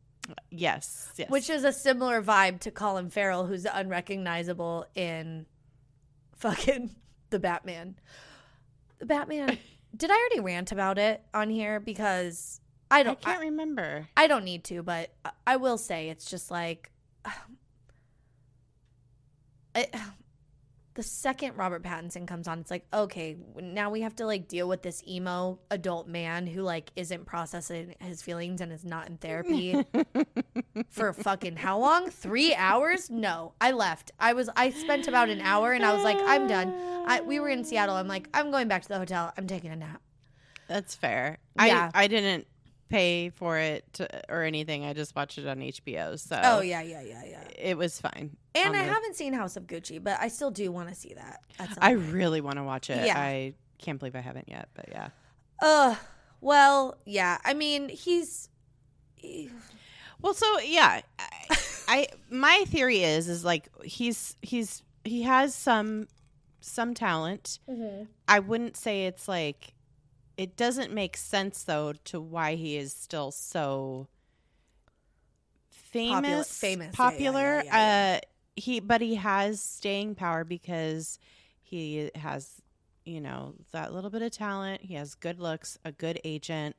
[0.51, 1.13] Yes.
[1.17, 1.31] Yes.
[1.31, 5.47] which is a similar vibe to Colin Farrell, who's unrecognizable in
[6.37, 6.91] fucking
[7.31, 7.97] the Batman.
[8.99, 9.59] The Batman.
[9.97, 11.79] Did I already rant about it on here?
[11.79, 12.61] Because
[12.95, 13.21] I I don't.
[13.21, 14.09] can't remember.
[14.17, 16.91] I don't need to, but I- I will say it's just like
[19.75, 19.87] I,
[20.95, 24.69] the second Robert Pattinson comes on, it's like okay, now we have to like deal
[24.69, 29.17] with this emo adult man who like isn't processing his feelings and is not in
[29.17, 29.75] therapy
[30.91, 32.11] for fucking how long?
[32.11, 33.11] Three hours?
[33.11, 34.13] No, I left.
[34.21, 36.73] I was I spent about an hour and I was like I'm done.
[37.09, 37.97] I we were in Seattle.
[37.97, 39.33] I'm like I'm going back to the hotel.
[39.37, 40.01] I'm taking a nap.
[40.69, 41.39] That's fair.
[41.59, 41.91] Yeah.
[41.93, 42.47] I I didn't
[42.89, 44.85] pay for it to, or anything.
[44.85, 46.19] I just watched it on HBO.
[46.19, 47.45] So Oh yeah, yeah, yeah, yeah.
[47.59, 48.37] it was fine.
[48.55, 51.15] And I the- haven't seen House of Gucci, but I still do want to see
[51.15, 51.41] that.
[51.59, 53.07] At I really want to watch it.
[53.07, 53.19] Yeah.
[53.19, 55.09] I can't believe I haven't yet, but yeah.
[55.63, 55.97] Ugh.
[56.41, 57.39] Well, yeah.
[57.45, 58.49] I mean, he's.
[60.21, 61.57] Well, so yeah, I,
[61.89, 66.09] I my theory is is like he's he's he has some
[66.61, 67.59] some talent.
[67.69, 68.05] Mm-hmm.
[68.29, 69.74] I wouldn't say it's like
[70.37, 74.09] it doesn't make sense though to why he is still so
[75.71, 76.87] famous famous.
[76.87, 78.21] Yeah, yeah, popular yeah, yeah, uh
[78.57, 81.19] he but he has staying power because
[81.63, 82.61] he has
[83.05, 86.77] you know that little bit of talent he has good looks a good agent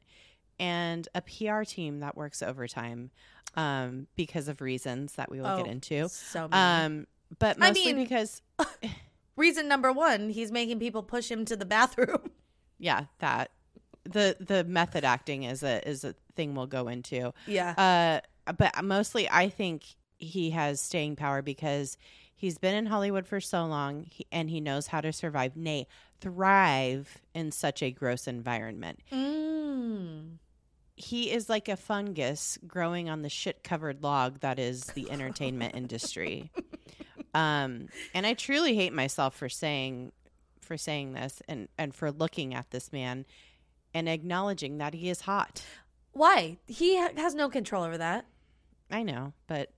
[0.60, 3.12] and a PR team that works overtime
[3.56, 6.62] um because of reasons that we will get Oh, into So many.
[6.96, 7.08] um
[7.40, 8.42] but I mean- because
[9.38, 12.32] Reason number one, he's making people push him to the bathroom.
[12.80, 13.52] yeah that
[14.04, 18.22] the the method acting is a is a thing we'll go into yeah.
[18.48, 19.84] uh but mostly i think
[20.18, 21.98] he has staying power because
[22.36, 25.88] he's been in hollywood for so long he, and he knows how to survive nay
[26.22, 30.38] thrive in such a gross environment Mm.
[30.96, 35.76] he is like a fungus growing on the shit covered log that is the entertainment
[35.76, 36.52] industry
[37.34, 40.12] um and i truly hate myself for saying
[40.66, 43.26] for saying this and and for looking at this man
[43.94, 45.64] and acknowledging that he is hot
[46.12, 46.58] Why?
[46.68, 48.26] He ha- has no control over that.
[48.92, 49.72] i know but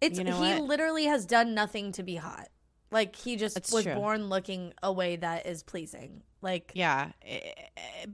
[0.00, 0.62] It's You know he what?
[0.68, 2.48] literally has done nothing to be hot.
[2.90, 3.94] Like he just That's was true.
[3.94, 6.22] born looking a way that is pleasing.
[6.42, 7.58] Like yeah it,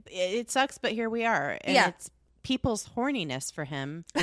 [0.05, 1.87] it sucks but here we are and Yeah.
[1.89, 2.09] it's
[2.43, 4.05] people's horniness for him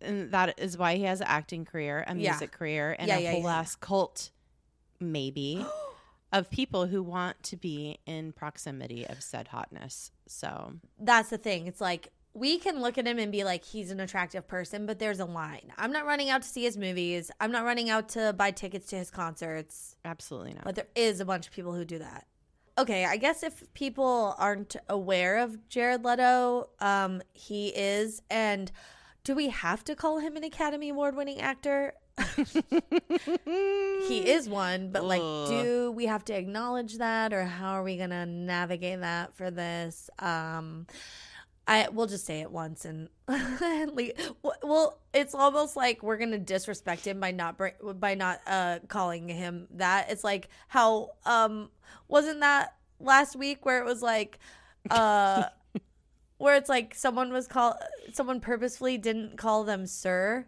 [0.00, 2.30] and that is why he has an acting career a Yeah.
[2.32, 4.30] music career and Yeah, a yeah, whole yeah, ass cult
[5.12, 5.64] maybe
[6.32, 11.66] of people who want to be in proximity of said hotness so that's the thing.
[11.66, 14.98] It's like we can look at him and be like, he's an attractive person, but
[14.98, 15.72] there's a line.
[15.78, 17.30] I'm not running out to see his movies.
[17.40, 19.96] I'm not running out to buy tickets to his concerts.
[20.04, 22.26] absolutely not But there is a bunch of people who do that.
[22.76, 28.20] Okay, I guess if people aren't aware of Jared Leto, um, he is.
[28.28, 28.72] And
[29.22, 31.94] do we have to call him an Academy Award winning actor?
[34.08, 35.48] he is one, but like, Ugh.
[35.48, 40.10] do we have to acknowledge that, or how are we gonna navigate that for this?
[40.18, 40.86] Um,
[41.66, 43.08] I we'll just say it once and
[44.62, 47.60] well, it's almost like we're gonna disrespect him by not
[47.98, 50.10] by not uh calling him that.
[50.10, 51.70] It's like how um
[52.06, 54.38] wasn't that last week where it was like
[54.90, 55.44] uh
[56.38, 57.78] where it's like someone was call
[58.12, 60.46] someone purposefully didn't call them sir.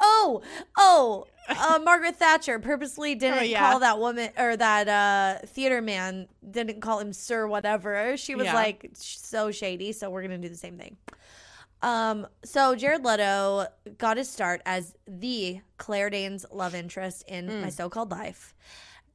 [0.00, 0.42] Oh,
[0.76, 3.70] oh, uh, Margaret Thatcher purposely didn't Oh, yeah.
[3.70, 8.16] call that woman or that uh, theater man didn't call him sir whatever.
[8.16, 8.54] She was Yeah.
[8.54, 10.96] like so shady, so we're gonna do the same thing.
[11.82, 13.66] Um, so Jared Leto
[13.98, 17.62] got his start as the Claire Danes love interest in Mm.
[17.62, 18.54] My So-Called Life.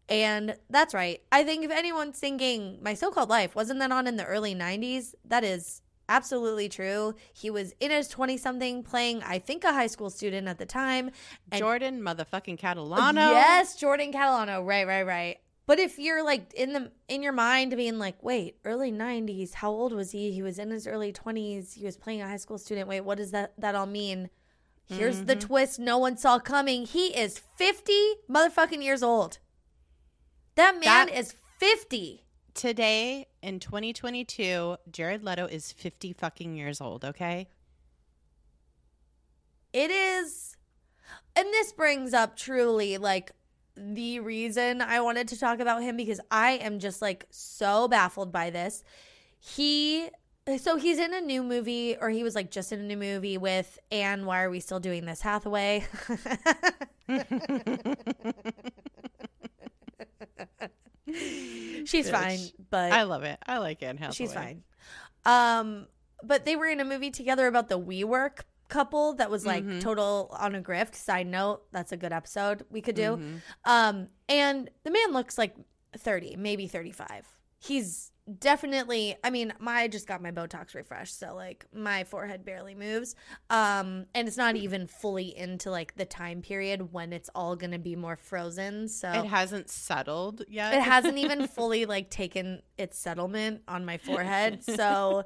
[0.08, 1.22] And that's right.
[1.32, 5.16] I think if anyone's thinking My So-Called Life wasn't that on in the early 90s,
[5.26, 5.81] that is
[6.12, 7.16] absolutely true.
[7.34, 10.66] He was in his 20 something playing I think a high school student at the
[10.66, 11.12] time.
[11.52, 14.66] And- jordan motherfucking catalano Yes, Jordan Catalano.
[14.66, 15.38] Right, right, right.
[15.68, 19.72] But if you're like in the in your mind being like, wait, early '90s, how
[19.72, 20.32] old was he?
[20.32, 21.76] He was in his early 20s.
[21.76, 22.90] He was playing a high school student.
[22.90, 24.30] Wait, what does that that all mean?
[24.86, 25.48] Here's the mm-hmm.
[25.48, 26.86] twist no one saw coming.
[26.86, 27.94] He is 50
[28.30, 29.38] motherfucking years old.
[30.56, 32.26] That man That- is 50.
[32.54, 37.48] Today in 2022 jared leto is 50 fucking years old okay
[39.74, 40.58] it is
[41.36, 43.32] and this brings up truly like
[43.76, 48.32] the reason I wanted to talk about him because I am just like so baffled
[48.32, 48.84] by this.
[49.40, 50.10] He
[50.58, 53.38] so he's in a new movie or he was like just in a new movie
[53.38, 55.86] with and why are we still doing this Hathaway?
[61.86, 62.12] She's Bitch.
[62.12, 63.40] fine, but I love it.
[63.46, 64.16] I like Anne Hathaway.
[64.16, 64.64] She's fine.
[65.26, 65.88] Um,
[66.24, 69.82] but they were in a movie together about the WeWork couple that was like Mhm.
[69.82, 70.96] total on a grift.
[70.96, 73.18] Side note, that's a good episode we could do.
[73.18, 73.42] Mhm.
[73.66, 75.56] Um, and the man looks like
[75.98, 77.26] 30, maybe 35.
[77.60, 82.46] He's definitely, I mean, my I just got my Botox refreshed, so like my forehead
[82.46, 83.16] barely moves.
[83.50, 87.80] Um, and it's not even fully into like the time period when it's all gonna
[87.80, 88.88] be more frozen.
[88.88, 90.74] So It hasn't settled yet.
[90.74, 95.24] it hasn't even fully like taken its settlement on my forehead so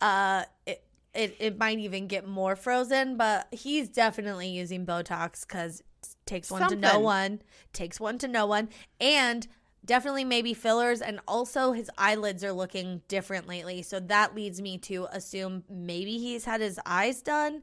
[0.00, 0.82] uh it
[1.14, 5.82] it, it might even get more frozen but he's definitely using botox because
[6.26, 7.02] takes one to know Something.
[7.04, 8.68] one takes one to know one
[9.00, 9.46] and
[9.86, 14.76] definitely maybe fillers and also his eyelids are looking different lately so that leads me
[14.76, 17.62] to assume maybe he's had his eyes done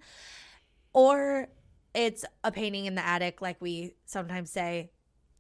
[0.94, 1.48] or
[1.94, 4.90] it's a painting in the attic like we sometimes say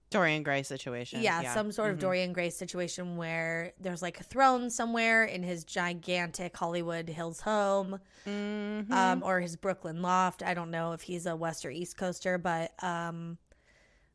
[0.09, 1.23] Dorian Gray situation.
[1.23, 2.01] yeah, some sort of Mhm.
[2.01, 7.99] Dorian Gray situation where there's like a throne somewhere in his gigantic Hollywood Hills home,
[8.27, 8.91] Mhm.
[8.91, 10.43] um, or his Brooklyn loft.
[10.43, 13.39] I don't know if he's a West or East Coaster, but um,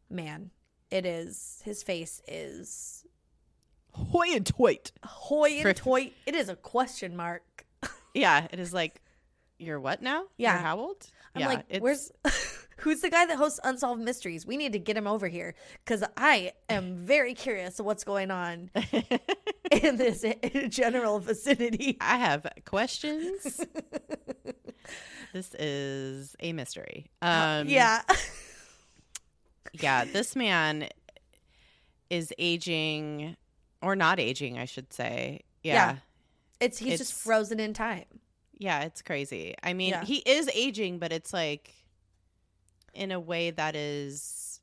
[0.08, 0.52] man,
[0.90, 3.04] it is his face is
[3.92, 4.92] Hoy and toit.
[5.04, 6.12] hoy and For- toy.
[6.26, 7.42] It is a question mark.
[8.14, 9.00] Yeah, it is like,
[9.58, 10.20] you're what now?
[10.38, 10.58] You're Yeah.
[10.58, 11.06] how old?
[11.34, 12.10] I'm yeah, like, it's- where's
[12.78, 14.46] who's the guy that hosts Unsolved Mysteries?
[14.46, 18.30] We need to get him over here because I am very curious of what's going
[18.30, 18.70] on
[19.70, 20.24] in this
[20.68, 21.96] general vicinity.
[22.00, 23.60] I have questions.
[25.32, 27.10] this is a mystery.
[27.22, 28.02] Um, yeah.
[29.72, 30.04] Yeah.
[30.04, 30.88] This man
[32.10, 33.36] is aging,
[33.82, 35.40] or not aging, I should say.
[35.62, 35.96] Yeah, Yeah.
[36.60, 38.04] It's he's just frozen in time.
[38.56, 39.54] yeah, it's crazy.
[39.62, 40.04] I mean, Yeah.
[40.04, 41.72] he is aging, but it's like
[42.94, 44.60] in a way that is,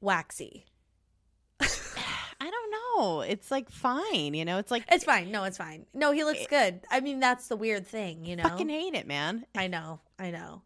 [0.00, 0.66] Waxy.
[1.60, 3.20] I don't know.
[3.22, 4.58] It's like fine, you know.
[4.58, 5.30] It's like It's fine.
[5.30, 5.86] No, it's fine.
[5.92, 6.46] No, he looks eh.
[6.48, 6.80] good.
[6.90, 8.44] I mean, that's the weird thing, you know.
[8.44, 9.44] I fucking hate it, man.
[9.54, 10.00] I know.
[10.18, 10.62] I know.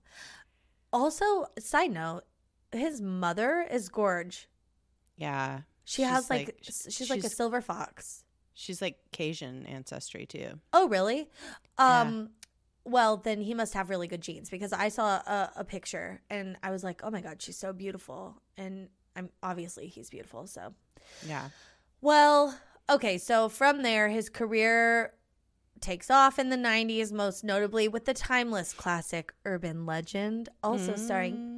[0.93, 2.25] Also, side note,
[2.77, 4.49] his mother is gorge.
[5.17, 8.25] Yeah, She She's has like, like- s- she's, like a silver fox.
[8.55, 10.61] she's like Cajun ancestry too.
[10.73, 11.29] Oh, really?
[11.79, 12.01] Yeah.
[12.01, 12.31] Um
[12.87, 16.57] well, then he must have really good genes because I saw a, a picture and
[16.63, 20.75] I was like, "Oh my god, she's so beautiful." And I'm obviously he's beautiful, so
[21.27, 21.49] Yeah.
[22.03, 22.59] Well,
[22.91, 25.15] okay, so from there, his career
[25.81, 31.54] takes off in the 90s, most notably with the timeless classic Urban Legend, also starring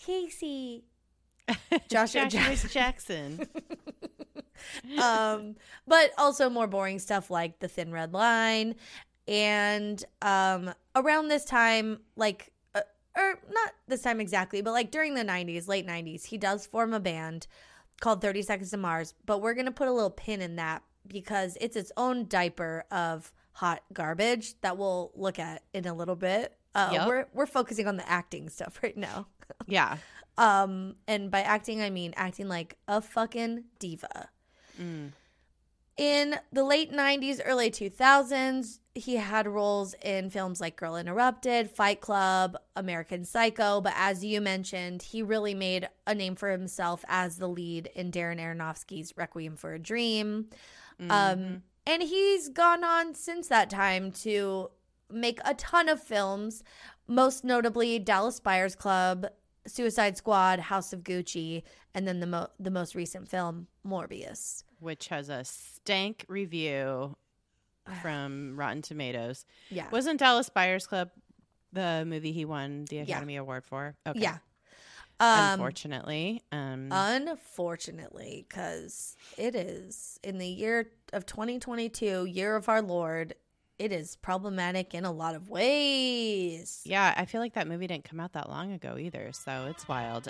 [0.00, 0.84] Casey.
[1.88, 3.46] Joshua Joshua Jackson.
[5.00, 8.74] Um, but also more boring stuff like The Thin Red Line.
[9.26, 12.82] And um, around this time, like, uh,
[13.16, 16.92] or not this time exactly, but like during the 90s, late 90s, he does form
[16.92, 17.46] a band
[18.00, 19.14] called 30 Seconds to Mars.
[19.24, 22.84] But we're going to put a little pin in that because it's its own diaper
[22.90, 26.56] of hot garbage that we'll look at in a little bit.
[26.74, 27.06] Uh, Yep.
[27.08, 29.26] We're we're focusing on the acting stuff right now.
[29.66, 29.96] Yeah.
[30.38, 34.30] Um, and by acting, I mean acting like a fucking diva.
[34.80, 35.10] Mm.
[35.98, 42.00] In the late 90s, early 2000s, he had roles in films like Girl Interrupted, Fight
[42.00, 43.82] Club, American Psycho.
[43.82, 48.10] But as you mentioned, he really made a name for himself as the lead in
[48.10, 50.46] Darren Aronofsky's Requiem for a Dream.
[50.98, 51.10] Mhm.
[51.10, 54.70] Um, and he's gone on since that time to
[55.10, 56.62] make a ton of films,
[57.06, 59.26] most notably Dallas Buyers Club,
[59.66, 61.62] Suicide Squad, House of Gucci,
[61.94, 64.64] and then the mo- the most recent film Morbius.
[64.78, 67.16] which has a stank review
[68.02, 69.44] from Rotten Tomatoes.
[69.70, 69.86] Yeah.
[69.90, 71.10] Wasn't Dallas Buyers Club
[71.72, 73.94] the movie he won the Academy Award for?
[74.06, 74.20] Okay.
[74.20, 74.38] Yeah.
[75.20, 76.42] Um, Unfortunately.
[76.50, 83.34] Um, unfortunately, because it is in the year of 2022, year of our Lord,
[83.80, 86.82] it is problematic in a lot of ways.
[86.84, 89.88] yeah, I feel like that movie didn't come out that long ago either, so it's
[89.88, 90.28] wild.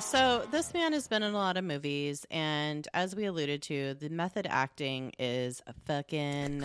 [0.00, 3.94] So, this man has been in a lot of movies, and as we alluded to,
[3.94, 6.64] the method acting is fucking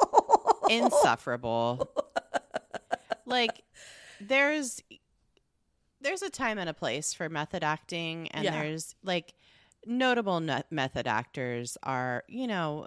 [0.70, 1.88] insufferable.
[3.26, 3.62] like
[4.20, 4.82] there's
[6.00, 8.52] there's a time and a place for method acting and Yeah.
[8.52, 9.34] there's like
[9.86, 12.86] notable method actors are, you know,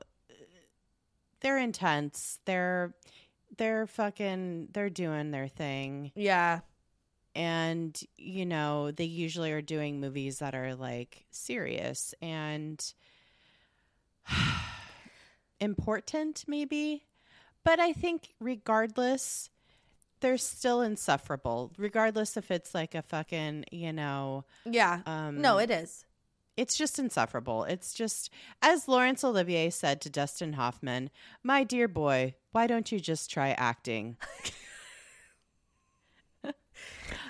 [1.41, 2.39] they're intense.
[2.45, 2.93] They're
[3.57, 6.61] they're fucking they're doing their thing Yeah.
[7.35, 12.81] and you know, they usually are doing movies that are like serious and
[15.59, 17.03] important maybe.
[17.63, 19.49] But I think regardless
[20.21, 25.01] they're still insufferable regardless if it's like a fucking, you know, Yeah.
[25.05, 26.05] um no, it is.
[26.57, 27.63] it's just insufferable.
[27.65, 28.29] It's just,
[28.61, 31.09] as Laurence Olivier said to Dustin Hoffman,
[31.43, 34.17] my dear boy, why don't you just try acting?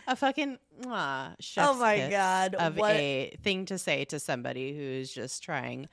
[0.08, 1.34] a fucking Oh
[1.80, 5.88] my God, of what- a thing to say to somebody who's just trying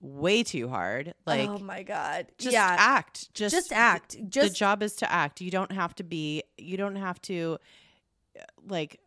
[0.00, 1.14] way too hard.
[1.24, 2.26] Like, oh my god.
[2.38, 2.76] just yeah.
[2.78, 3.32] act.
[3.34, 4.16] Just, just act.
[4.30, 5.40] the job is to act.
[5.40, 6.42] You don't have to be.
[6.58, 7.58] You don't have to,
[8.38, 9.00] uh, like,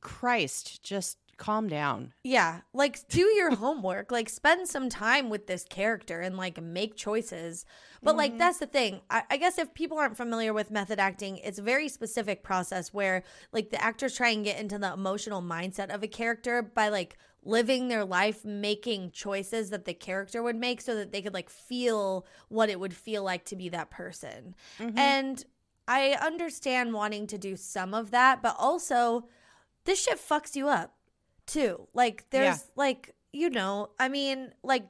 [0.00, 0.82] Christ.
[0.82, 2.12] Just calm down.
[2.22, 6.94] Yeah, like do your homework, like spend some time with this character and like make
[6.94, 7.64] choices.
[8.00, 9.00] But like that's the thing.
[9.10, 12.92] I, I guess if people aren't familiar with method acting, it's a very specific process
[12.92, 16.88] where like the actors try and get into the emotional mindset of a character by
[16.88, 21.34] like living their life making choices that the character would make so that they could
[21.34, 24.54] like feel what it would feel like to be that person.
[24.78, 24.98] Mm-hmm.
[24.98, 25.44] And
[25.88, 29.26] I understand wanting to do some of that, but also
[29.84, 30.94] this shit fucks you up
[31.46, 31.88] too.
[31.94, 32.72] Like there's Yeah.
[32.76, 34.86] like you know, I mean, like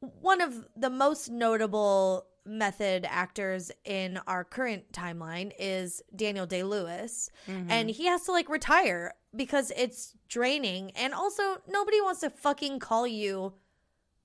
[0.00, 7.30] one of the most notable method actors in our current timeline is Daniel Day Lewis,
[7.48, 7.70] Mm-hmm.
[7.70, 12.78] and he has to like retire because it's draining, and also nobody wants to fucking
[12.80, 13.54] call you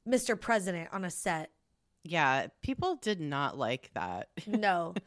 [0.08, 0.40] Mr.
[0.40, 1.52] President on a set.
[2.08, 4.30] Yeah, people did not like that.
[4.46, 4.94] No.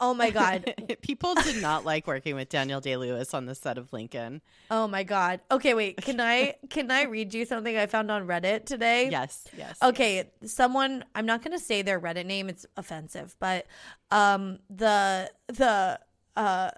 [0.00, 0.74] Oh my god.
[1.02, 4.42] people did not like working with Daniel Day Lewis on the set of Lincoln.
[4.70, 5.40] Oh my god.
[5.50, 5.96] Okay, wait.
[5.96, 9.08] Can I can I read you something I found on Reddit today?
[9.10, 9.78] Yes, yes.
[9.82, 13.66] Okay, someone I'm not going to say their Reddit name, it's offensive, but
[14.10, 15.98] um the the
[16.36, 16.70] uh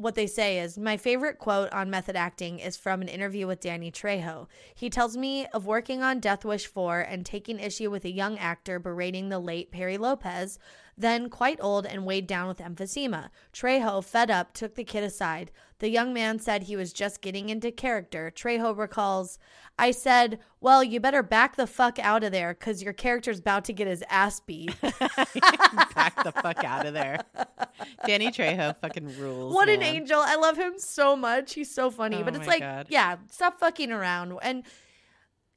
[0.00, 3.60] what they say is my favorite quote on method acting is from an interview with
[3.60, 4.46] Danny Trejo.
[4.74, 8.38] He tells me of working on Death Wish 4 and taking issue with a young
[8.38, 10.58] actor berating the late Perry Lopez,
[10.98, 13.30] then quite old and weighed down with emphysema.
[13.52, 15.50] Trejo, fed up, took the kid aside.
[15.78, 18.32] The young man said he was just getting into character.
[18.34, 19.38] Trejo recalls,
[19.78, 23.64] I said, Well, you better back the fuck out of there because your character's about
[23.66, 24.74] to get his ass beat.
[24.82, 27.20] Back the fuck out of there.
[28.04, 29.54] Danny Trejo fucking rules.
[29.54, 30.20] What an angel.
[30.20, 31.54] I love him so much.
[31.54, 32.16] He's so funny.
[32.16, 32.86] Oh but it's like, God.
[32.90, 34.36] yeah, stop fucking around.
[34.42, 34.64] And,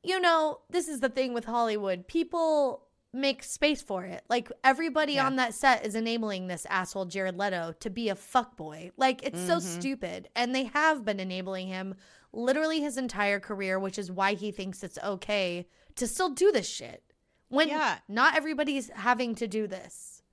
[0.03, 2.07] you know, this is the thing with Hollywood.
[2.07, 4.23] People make space for it.
[4.29, 5.25] Like, everybody Yeah.
[5.25, 8.91] on that set is enabling this asshole, Jared Leto, to be a fuckboy.
[8.95, 9.79] Like, it's so Mm-hmm.
[9.79, 10.29] stupid.
[10.35, 11.95] And they have been enabling him
[12.31, 16.69] literally his entire career, which is why he thinks it's okay to still do this
[16.69, 17.03] shit.
[17.49, 17.99] When Yeah.
[18.07, 20.23] not everybody's having to do this.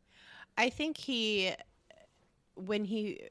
[0.56, 1.52] I think he,
[2.54, 3.28] when he,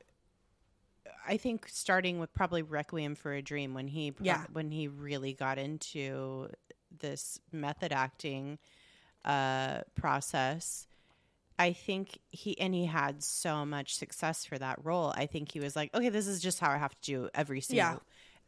[1.25, 4.45] I think starting with probably Requiem for a Dream, when he, pro- Yeah.
[4.51, 6.49] when he really got into
[6.91, 8.59] this method acting
[9.25, 10.87] uh, process,
[11.59, 15.13] I think he and he had so much success for that role.
[15.15, 17.61] I think he was like, okay, this is just how I have to do every
[17.61, 17.95] single, Yeah.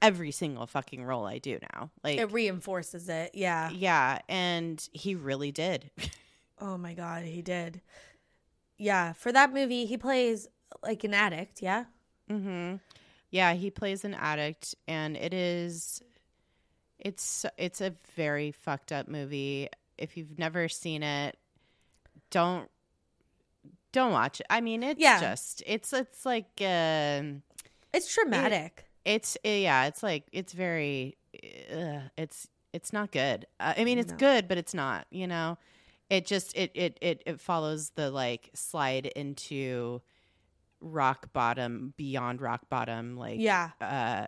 [0.01, 1.89] every single fucking role I do now.
[2.03, 3.31] Like, It reinforces it.
[3.33, 3.69] Yeah.
[3.71, 5.89] yeah, and he really did.
[6.61, 7.81] Oh my god, he did.
[8.77, 10.47] Yeah, for that movie, he plays
[10.83, 11.61] like an addict.
[11.61, 11.85] Yeah,
[12.29, 12.75] Mm-hmm.
[13.31, 16.01] Yeah, he plays an addict, and it is,
[16.99, 19.67] it's it's a very fucked up movie.
[19.99, 21.37] If you've never seen it,
[22.31, 22.69] don't
[23.91, 24.45] don't watch it.
[24.49, 25.19] I mean, it's Yeah.
[25.19, 27.41] just it's it's like um,
[27.93, 28.85] it's traumatic.
[29.05, 31.17] it's eh, yeah, it's like it's very,
[31.73, 33.45] uh, it's it's not good.
[33.59, 34.17] Uh, I mean, it's No.
[34.17, 35.07] good, but it's not.
[35.09, 35.57] You know,
[36.09, 40.01] it just it it it it follows the like slide into
[40.81, 44.25] rock bottom beyond rock bottom like yeah, uh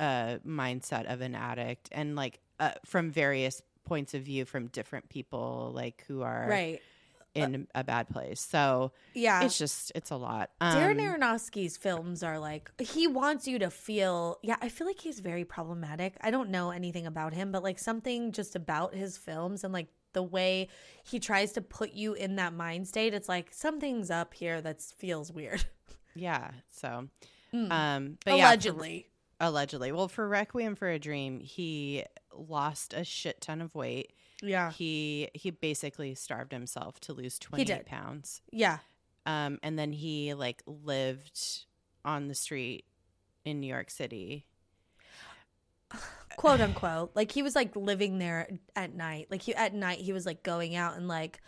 [0.00, 5.08] uh mindset of an addict and like uh, from various points of view from different
[5.08, 6.80] people like who are right.
[7.34, 12.22] in a bad place so Yeah, it's just it's a lot um, Darren Aronofsky's films
[12.22, 14.38] are like he wants you to feel.
[14.42, 16.16] Yeah, I feel like he's very problematic.
[16.20, 19.88] I don't know anything about him, but like something just about his films and like
[20.12, 20.68] the way
[21.04, 23.14] he tries to put you in that mind state.
[23.14, 25.64] It's like something's up here that feels weird.
[26.14, 27.08] yeah so
[27.54, 27.70] Mm.
[27.70, 28.56] um but yeah for-
[29.42, 29.92] Allegedly.
[29.92, 34.70] well for requiem for a dream he lost a shit ton of weight yeah.
[34.72, 38.78] he he basically starved himself to lose He 28 pounds Yeah.
[39.26, 41.66] um and then he like lived
[42.04, 42.84] on the street
[43.44, 44.46] in new york city
[46.36, 47.10] quote unquote.
[47.14, 49.26] Like he was like living there at night.
[49.30, 51.40] Like he at night he was like going out and like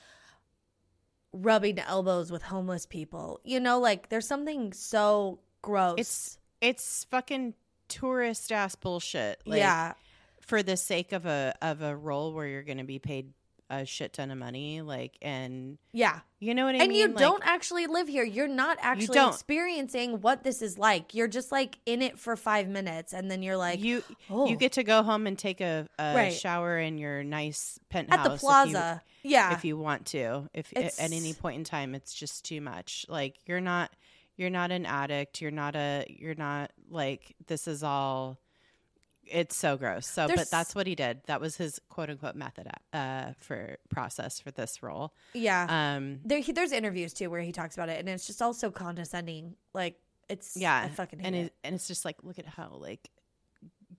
[1.32, 3.40] rubbing elbows with homeless people.
[3.45, 5.95] You know, like there's something so gross.
[5.99, 7.55] It's it's fucking
[7.89, 9.41] tourist ass bullshit.
[9.47, 9.95] Like, yeah.
[10.41, 13.32] for the sake of a of a role where you're going to be paid
[13.70, 16.20] a shit ton of money, like, and Yeah.
[16.39, 16.91] you know what I and mean.
[16.91, 18.22] And you Like, don't actually live here.
[18.22, 19.32] You're not actually don't.
[19.32, 21.14] experiencing what this is like.
[21.14, 24.47] You're just like in it for five minutes and then you're like you oh.
[24.49, 26.32] you get to go home and take a, a Right.
[26.35, 29.03] shower in your nice penthouse at the if you- plaza.
[29.22, 29.55] yeah.
[29.55, 33.07] if you want to if It's- at any point in time it's just too much
[33.09, 33.91] like you're not
[34.37, 38.39] you're not an addict you're not a you're not like this is all
[39.26, 42.35] it's so gross so There's- but that's what he did that was his quote unquote
[42.37, 45.95] method uh for process for this role yeah.
[45.97, 48.53] um there, he, there's interviews too where he talks about it and it's just all
[48.53, 49.57] so condescending.
[49.72, 49.97] Like
[50.28, 51.39] it's yeah I fucking and it.
[51.47, 53.09] it, and it's just like look at how like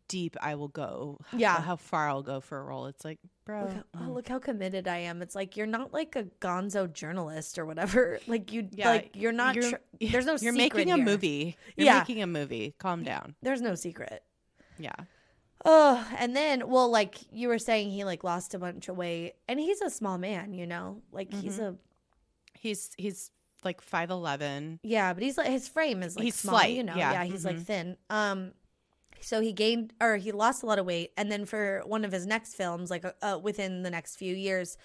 [0.08, 1.60] deep i will go Yeah.
[1.62, 4.14] how far i'll go for a role it's like bro Look how, oh, mm.
[4.16, 5.22] look how committed I am.
[5.22, 8.20] It's like you're not like a gonzo journalist or whatever.
[8.28, 9.78] Like you Yeah, like you're not you're- tr-
[10.12, 11.06] there's no you're making a here.
[11.06, 12.00] movie you're Yeah.
[12.00, 14.24] making a movie calm down There's no secret.
[14.80, 14.96] yeah
[15.68, 19.34] Oh, and then well like you were saying he like lost a bunch of weight
[19.48, 21.02] and he's a small man, you know?
[21.12, 21.74] Like he's Mhm.
[21.74, 21.76] a
[22.60, 23.32] he's he's
[23.64, 26.96] like 5'11 yeah, but he's like his frame is like He's small, slight, you know.
[26.96, 27.66] yeah, Yeah, he's like mhm.
[27.66, 27.98] thin.
[28.10, 28.52] Um
[29.26, 32.12] so he gained or he lost a lot of weight and then for one of
[32.12, 34.78] his next films like uh, within the next few years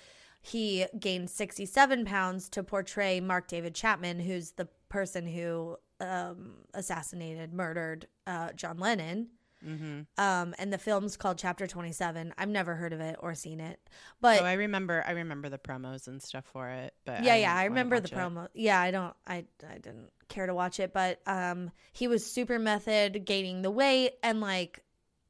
[0.43, 7.53] he gained 67 pounds to portray Mark David Chapman who's the person who um assassinated
[7.53, 9.29] murdered uh John Lennon
[9.65, 10.01] mm-hmm.
[10.17, 13.79] um and the film's called Chapter 27 I've never heard of it or seen it
[14.23, 15.05] but oh, I remember.
[15.07, 16.93] I remember the promos and stuff for it.
[17.07, 18.15] But yeah, I yeah, I remember the it.
[18.15, 18.49] promo.
[18.53, 22.59] Yeah, I don't, I, I didn't care to watch it, but um, he was super
[22.59, 24.83] method, gaining the weight, and like,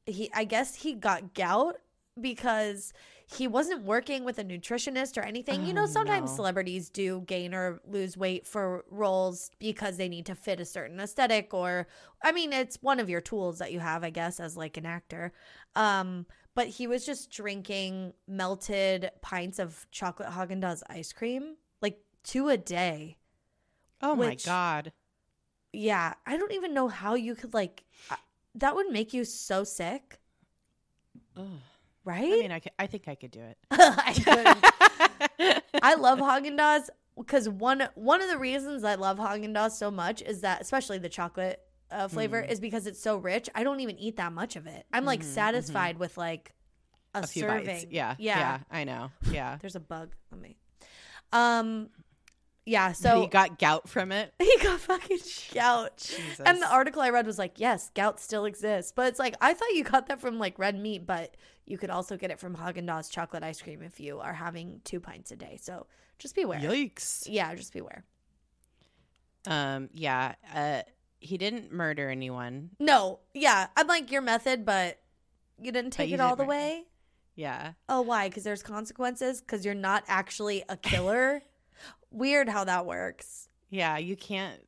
[0.07, 1.77] he, I guess he got gout
[2.21, 2.93] because
[3.27, 5.65] he wasn't working with a nutritionist or anything.
[5.65, 6.37] you know, Oh, sometimes no.
[6.37, 10.99] celebrities do gain or lose weight for roles because they need to fit a certain
[11.01, 11.87] aesthetic, or
[12.23, 14.87] I mean, it's one of your tools that you have, I guess, as like an
[14.87, 15.33] actor.
[15.77, 16.27] Um,
[16.57, 22.49] but he was just drinking melted pints of chocolate Haagen Dazs ice cream, like two
[22.49, 23.17] a day.
[24.03, 24.93] Oh my god!
[25.73, 27.85] Yeah, I don't even know how you could like.
[28.57, 30.19] That would make you so sick,
[31.37, 31.47] Ugh.
[32.05, 32.25] right?
[32.25, 33.57] I mean, I, could, I think I could do it.
[33.71, 35.61] I.
[35.83, 39.91] I love Haagen Dazs because one one of the reasons I love Haagen Dazs so
[39.91, 42.51] much is that, especially the chocolate uh, flavor, Mhm.
[42.51, 43.49] is because it's so rich.
[43.55, 44.87] I don't even eat that much of it.
[44.93, 45.35] I'm like Mhm, mhm.
[45.35, 46.53] satisfied with like
[47.15, 47.87] a, a few serving.
[47.91, 48.39] Yeah, yeah.
[48.39, 49.11] yeah, I know.
[49.31, 49.59] Yeah.
[49.61, 50.57] There's a bug on me.
[51.33, 51.91] Um,
[52.71, 52.93] yeah.
[53.01, 54.33] So he got gout from it.
[54.39, 55.19] he got fucking
[55.53, 55.97] gout.
[55.99, 56.41] Jesus.
[56.41, 59.55] And the article I read was like, yes, gout still exists, but it's like I
[59.55, 62.57] thought you got that from like red meat, but you could also get it from
[62.57, 65.59] Haagen Dazs chocolate ice cream if you are having two pints a day.
[65.61, 65.87] So
[66.19, 66.61] just beware.
[66.61, 67.27] Yikes.
[67.27, 68.05] Yeah, just beware.
[69.47, 69.89] Um.
[69.93, 70.35] Yeah.
[70.55, 70.83] Uh.
[71.19, 72.71] He didn't murder anyone.
[72.79, 74.99] No, yeah, I'm like your method, but
[75.61, 76.85] you didn't take you it all the way.
[77.35, 77.73] Yeah.
[77.89, 78.29] Oh, why?
[78.29, 79.41] Because there's consequences.
[79.41, 81.43] Because you're not actually a killer.
[82.13, 83.49] Weird how that works.
[83.71, 83.99] Yeah.
[83.99, 84.61] You can't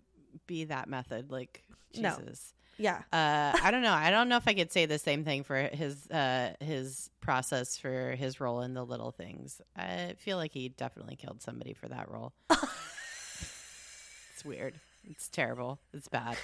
[0.47, 1.31] be that method.
[1.31, 1.63] Like
[1.97, 2.17] No.
[2.19, 2.55] Jesus.
[2.79, 3.03] Yeah.
[3.13, 3.93] Uh, I don't know.
[3.93, 7.77] I don't know if I could say the same thing for his uh, his process
[7.77, 9.61] for his role in the little things.
[9.77, 12.33] I feel like he definitely killed somebody for that role.
[12.51, 14.75] it's weird.
[15.09, 15.81] It's terrible.
[15.93, 16.37] It's bad.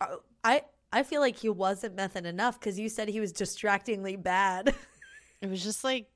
[0.00, 0.62] Uh, I
[0.92, 4.74] I feel like he wasn't method enough because you said he was distractingly bad.
[5.40, 6.08] It was just like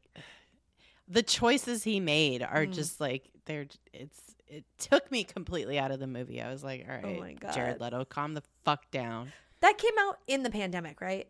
[1.09, 2.73] the choices he made are Mm.
[2.75, 3.67] just like they're.
[3.93, 6.41] It's it took me completely out of the movie.
[6.41, 7.55] I was like, all right, Oh my God.
[7.55, 9.33] Jared Leto, calm the fuck down.
[9.61, 11.29] that came out in the pandemic, right?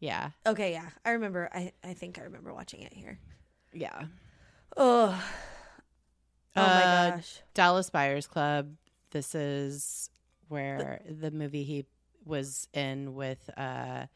[0.00, 0.88] Yeah, Okay, yeah.
[1.04, 3.18] I remember I, I think I remember watching it here.
[3.72, 4.04] yeah.
[4.76, 5.22] Oh.
[6.56, 7.40] Oh my Uh, gosh.
[7.54, 8.74] Dallas Buyers Club.
[9.12, 10.10] This is
[10.48, 11.86] where the movie he
[12.24, 14.06] was in with uh,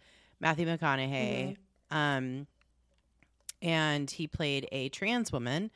[0.41, 1.57] Matthew McConaughey.
[1.91, 1.97] Mm-hmm.
[1.97, 2.47] Um,
[3.65, 5.71] and he played a trans woman,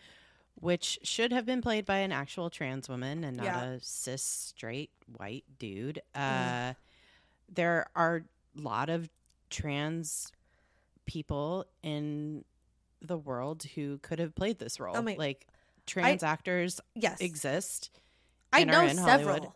[0.55, 3.64] which should have been played by an actual trans woman and not Yeah.
[3.64, 6.01] a cis straight white dude.
[6.14, 6.20] Uh,
[6.72, 6.76] Mm.
[7.49, 8.24] there are
[8.57, 9.09] a lot of
[9.51, 10.30] trans
[11.07, 12.45] people in
[13.01, 14.97] the world who could have played this role.
[14.97, 15.47] Oh my- like
[15.86, 17.20] trans actors Yes.
[17.20, 17.91] exist.
[18.53, 19.28] I know in several.
[19.36, 19.53] Hollywood.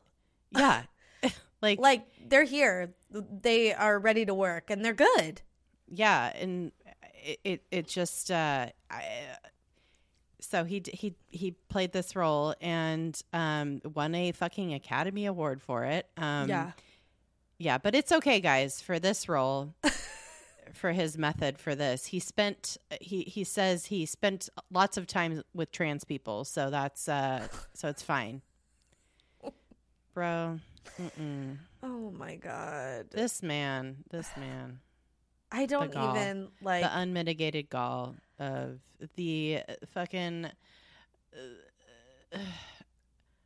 [0.55, 0.83] Yeah.
[1.63, 2.95] like, Like they're here.
[3.11, 5.43] They are ready to work and they're good.
[5.89, 6.73] yeah, and
[7.23, 9.05] it it, it just uh I,
[10.41, 15.85] so he he he played this role and um won a fucking Academy Award for
[15.85, 16.07] it.
[16.17, 16.73] Um yeah.
[17.59, 19.75] Yeah, but it's okay guys for this role.
[20.73, 22.07] for his method for this.
[22.07, 27.09] He spent he he says he spent lots of time with trans people, so that's
[27.09, 28.43] uh so it's fine.
[30.15, 30.61] Bro,
[31.01, 31.57] mm-mm.
[31.83, 33.07] Oh my god.
[33.11, 34.81] this man, this man,
[35.53, 36.17] I don't gall.
[36.17, 38.81] even like the unmitigated gall of
[39.17, 39.61] the
[39.93, 40.49] fucking.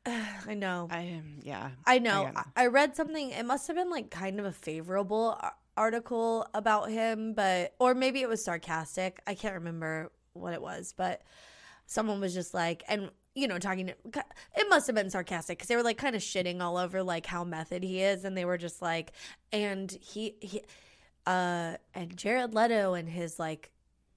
[0.08, 0.86] I know.
[0.88, 1.70] I am yeah.
[1.84, 2.30] I know.
[2.34, 2.44] I.
[2.54, 3.30] I read something.
[3.30, 5.36] It must have been like kind of a favorable
[5.76, 9.20] article about him, but or maybe it was sarcastic.
[9.26, 11.22] I can't remember what it was, but
[11.86, 13.88] someone was just like, and you know, talking.
[13.88, 13.94] To,
[14.56, 17.26] it must have been sarcastic because they were like kind of shitting all over like
[17.26, 19.12] how method he is, and they were just like,
[19.52, 20.62] and he he,
[21.26, 23.70] uh, and Jared Leto and his like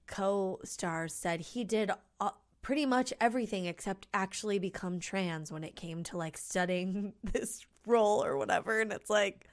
[0.06, 1.90] co-stars said he did.
[2.20, 2.30] Uh,
[2.62, 8.22] pretty much everything except actually become trans when it came to like studying this role
[8.24, 9.46] or whatever and it's like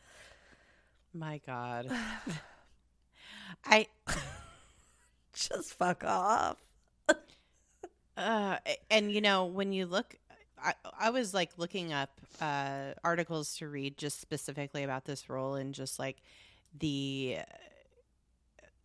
[1.13, 1.89] My God.
[3.65, 3.87] I
[5.33, 6.57] just fuck off
[8.17, 8.57] uh
[8.89, 10.15] and you know when you look
[10.61, 15.55] I, I was like looking up uh articles to read just specifically about this role
[15.55, 16.17] and just like
[16.79, 17.39] the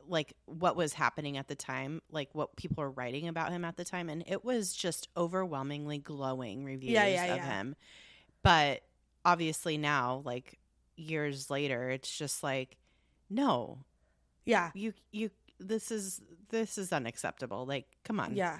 [0.08, 3.76] like what was happening at the time like what people were writing about him at
[3.76, 7.46] the time and it was just overwhelmingly glowing reviews Yeah, yeah, of yeah.
[7.46, 7.76] him.
[8.42, 8.82] But
[9.24, 10.58] obviously now like
[10.96, 12.76] years later it's just like
[13.30, 13.78] no.
[14.44, 14.70] Yeah.
[14.74, 15.30] You you
[15.60, 16.20] this is
[16.50, 17.64] this is unacceptable.
[17.64, 18.34] Like come on.
[18.34, 18.58] Yeah.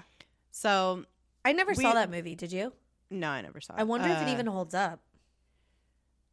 [0.51, 1.03] So
[1.43, 2.35] i never saw that movie.
[2.35, 2.71] Did you?
[3.11, 3.81] No i never saw it.
[3.81, 5.01] I wonder if it Uh, even holds up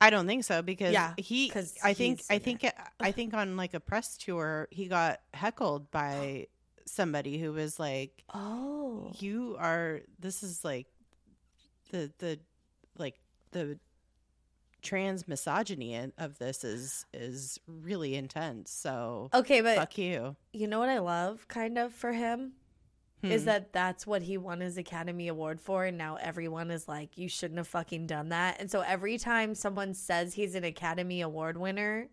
[0.00, 3.34] i don't think so because Yeah, he 'cause i think i think it, i think
[3.34, 6.46] on like a press tour he got heckled by
[6.86, 9.12] somebody who was like oh.
[9.18, 10.86] You are this is like
[11.90, 12.38] the the
[12.98, 13.16] like
[13.52, 13.78] the
[14.82, 20.36] trans misogyny of this is is really intense so okay but fuck you.
[20.52, 22.52] you know what i love kind of for him
[23.22, 23.46] is Hmm.
[23.46, 27.28] that that's what he won his academy award for and now everyone is like you
[27.28, 28.60] shouldn't have fucking done that.
[28.60, 32.08] And so every time someone says he's an academy award winner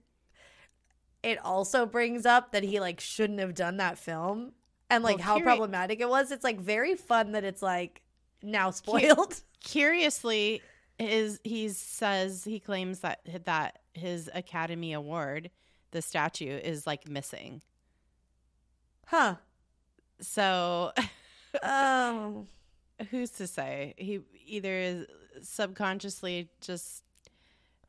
[1.24, 4.51] it also brings up that he like shouldn't have done that film
[4.89, 6.32] and like Well, how here- problematic it was.
[6.32, 8.01] It's like very fun that it's like
[8.43, 9.41] now spoiled.
[9.64, 10.62] curiously
[10.99, 15.49] his he says he claims that that his academy award
[15.91, 17.62] the statue is like missing.
[19.08, 19.36] Huh
[20.20, 20.91] so
[21.63, 22.45] oh
[23.11, 23.93] who's to say?
[23.97, 25.05] He either
[25.41, 27.03] subconsciously just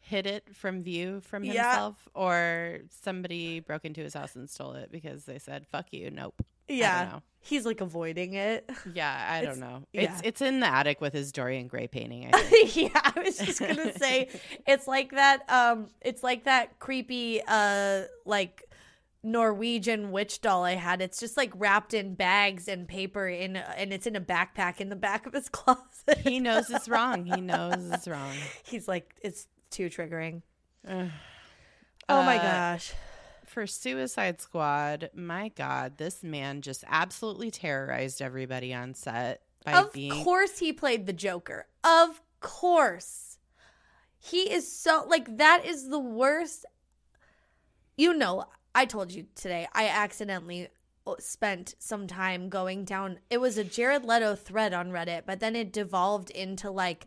[0.00, 1.52] hid it from view from Yeah.
[1.52, 6.10] himself or somebody broke into his house and stole it because they said fuck you
[6.10, 6.34] nope.
[6.40, 7.18] I don't yeah.
[7.40, 8.68] he's like avoiding it.
[8.92, 9.82] Yeah i It's- don't know.
[9.92, 10.02] yeah.
[10.02, 12.74] it's it's in the attic with his dorian gray painting i think.
[12.76, 14.28] Yeah, I was just gonna say
[14.66, 15.48] it's like that.
[15.50, 18.64] Um, it's like that creepy, uh, like
[19.22, 21.00] Norwegian witch doll I had.
[21.02, 24.88] It's just like wrapped in bags and paper, in and it's in a backpack in
[24.88, 26.18] the back of his closet.
[26.22, 28.32] he knows it's wrong he knows it's wrong
[28.64, 30.42] He's like, it's too triggering.
[30.88, 31.02] Oh
[32.08, 32.92] my Uh, gosh.
[33.44, 39.92] for Suicide Squad, my God, this man just absolutely terrorized everybody on set by Of
[39.92, 40.24] being.
[40.24, 41.66] course, he played the Joker.
[41.84, 43.38] Of course,
[44.18, 45.64] he is so like that.
[45.66, 46.64] Is the worst.
[47.96, 48.44] You know,
[48.74, 49.66] I told you today.
[49.72, 50.68] I accidentally
[51.06, 53.18] uh, spent some time going down.
[53.30, 57.06] It was a Jared Leto thread on Reddit, but then it devolved into like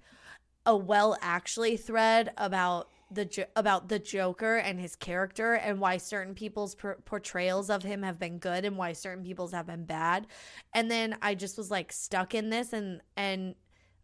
[0.66, 6.34] a well actually thread about the about the Joker and his character and why certain
[6.34, 10.28] people's per- portrayals of him have been good and why certain people's have been bad.
[10.74, 13.56] And then I just was like stuck in this and and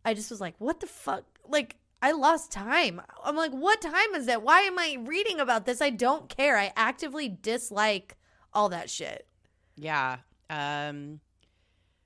[0.04, 1.24] I just was like, what the fuck?
[1.48, 3.02] Like I lost time.
[3.24, 4.42] I'm like, what time is it?
[4.44, 5.82] Why am I reading about this?
[5.82, 6.58] I don't care.
[6.58, 8.16] I actively dislike
[8.54, 9.28] all that shit.
[9.76, 10.18] Yeah.
[10.50, 11.20] Um.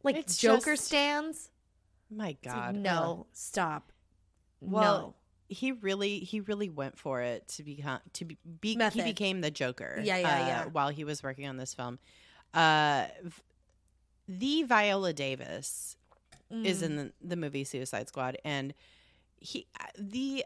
[0.03, 1.49] Like It's Joker just- stands.
[2.09, 2.75] My It's like, God.
[2.75, 3.91] no, stop.
[4.59, 5.15] Well, no.
[5.47, 8.37] he really, he really went for it to become to be.
[8.59, 9.99] be he became the Joker.
[10.03, 10.65] Yeah, yeah, uh, yeah.
[10.65, 11.99] While he was working on this film,
[12.53, 13.41] uh, v-
[14.27, 15.95] the Viola Davis
[16.51, 16.85] is Mm.
[16.85, 18.73] in the, the movie Suicide Squad, and
[19.41, 19.67] he
[19.97, 20.45] the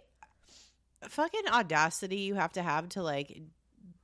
[1.07, 3.41] fucking audacity you have to have to like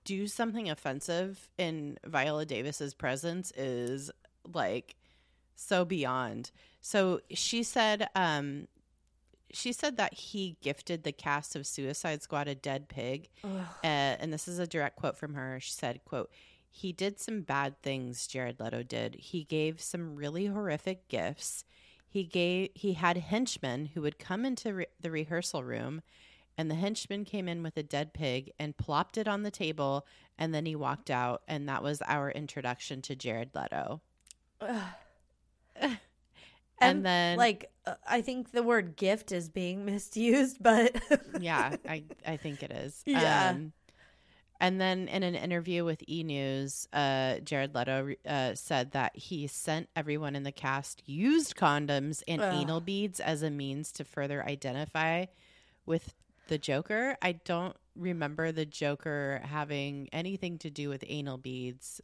[0.03, 4.11] do something offensive in Viola Davis's presence is
[4.53, 4.95] like
[5.55, 6.51] so beyond.
[6.81, 8.67] So she said, um,
[9.53, 13.47] she said that he gifted the cast of Suicide Squad a dead pig, uh,
[13.83, 15.59] and this is a direct quote from her.
[15.59, 16.31] She said, "quote
[16.69, 18.27] He did some bad things.
[18.27, 19.15] Jared Leto did.
[19.15, 21.63] He gave some really horrific gifts.
[22.11, 26.01] He gave he had henchmen who would come into re- the rehearsal room
[26.57, 30.05] and the henchman came in with a dead pig and plopped it on the table,
[30.37, 34.01] and then he walked out, and that was our introduction to Jared Leto.
[34.61, 35.97] and,
[36.79, 40.95] And then, like uh, I think the word gift is being misused, but
[41.39, 43.01] yeah, I I think it is.
[43.05, 43.51] Yeah.
[43.51, 43.73] Um,
[44.61, 49.47] and then in an interview with E News, uh, Jared Leto uh, said that he
[49.47, 52.61] sent everyone in the cast used condoms and Ugh.
[52.61, 55.25] anal beads as a means to further identify
[55.87, 56.13] with
[56.47, 57.17] the Joker.
[57.23, 61.99] I don't remember the Joker having anything to do with anal beads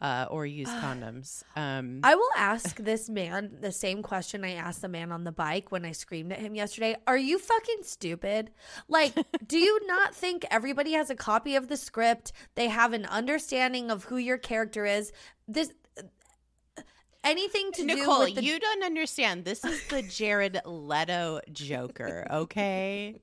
[0.00, 1.42] uh, or use condoms.
[1.56, 5.32] Um, I will ask this man the same question I asked the man on the
[5.32, 6.96] bike when I screamed at him yesterday.
[7.06, 8.50] Are you fucking stupid?
[8.88, 9.14] Like,
[9.46, 12.32] do you not think everybody has a copy of the script?
[12.54, 15.12] They have an understanding of who your character is.
[15.48, 15.72] This
[17.24, 19.44] anything to do Nicole, with the you don't understand.
[19.44, 23.20] This is the Jared Leto Joker, okay?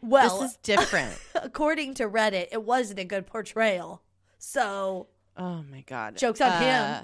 [0.00, 1.16] well, this is different.
[1.34, 4.02] according to Reddit, it wasn't a good portrayal.
[4.38, 5.06] So
[5.36, 6.16] Oh my god.
[6.16, 6.82] Joke's on him.
[6.84, 7.02] Uh,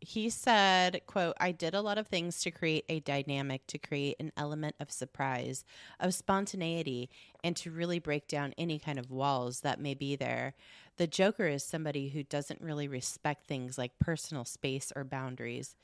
[0.00, 4.16] He said, quote, I did a lot of things to create a dynamic, to create
[4.20, 5.64] an element of surprise,
[5.98, 7.08] of spontaneity,
[7.42, 10.54] and to really break down any kind of walls that may be there.
[10.98, 15.74] The Joker is somebody who doesn't really respect things like personal space or boundaries.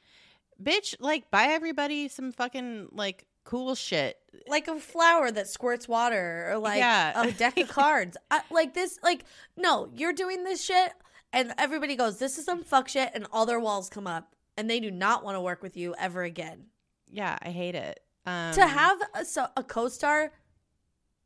[0.63, 4.19] Bitch, like buy everybody some fucking like cool shit.
[4.47, 7.23] like a flower that squirts water or like Yeah.
[7.23, 8.19] a deck of cards.
[8.31, 9.25] I, like this, like,
[9.57, 10.93] no, you're doing this shit,
[11.33, 14.69] and everybody goes, This is some fuck shit, and all their walls come up, and
[14.69, 16.67] they do not want to work with you ever again.
[17.11, 18.01] Yeah, I hate it.
[18.27, 20.31] Um, to have a, so, a co star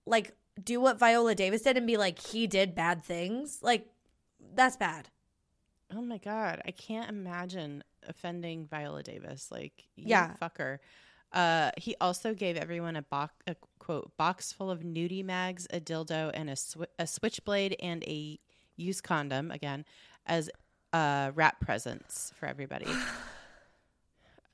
[0.06, 0.32] like
[0.62, 3.86] do what Viola Davis did and be like, he did bad things, like,
[4.54, 5.08] that's bad.
[5.92, 9.50] Oh my god, I can't imagine offending Viola Davis.
[9.50, 10.34] Like, you Yeah.
[10.40, 10.78] fucker.
[11.32, 15.80] Uh, he also gave everyone a box, a quote box full of nudie mags, a
[15.80, 18.38] dildo, and a sw- a switchblade and a
[18.76, 19.84] used condom again
[20.26, 20.50] as
[20.92, 22.86] uh wrap presents for everybody.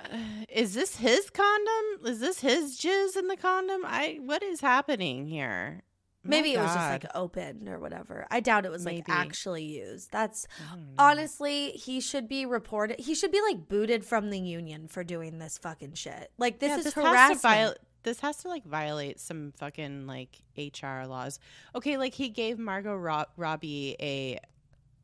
[0.01, 0.17] Uh,
[0.49, 2.07] is this his condom?
[2.07, 3.83] Is this his jizz in the condom?
[3.85, 5.83] I what is happening here?
[6.23, 8.27] My Maybe it was just like open or whatever.
[8.31, 10.13] I doubt it was like actually used.
[10.13, 10.93] That's I don't know.
[10.99, 13.01] honestly, he should be reported.
[13.01, 16.31] He should be like booted from the union for doing this fucking shit.
[16.37, 17.41] Like this Yeah, is Has harassment.
[17.41, 21.39] viol- this has to like violate some fucking like HR laws.
[21.75, 24.39] Okay, like he gave Margot Ro- Robbie a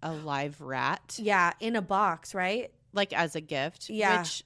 [0.03, 2.71] a live rat, yeah, in a box, right?
[2.93, 3.91] like as a gift.
[3.91, 4.21] Yeah.
[4.21, 4.43] Which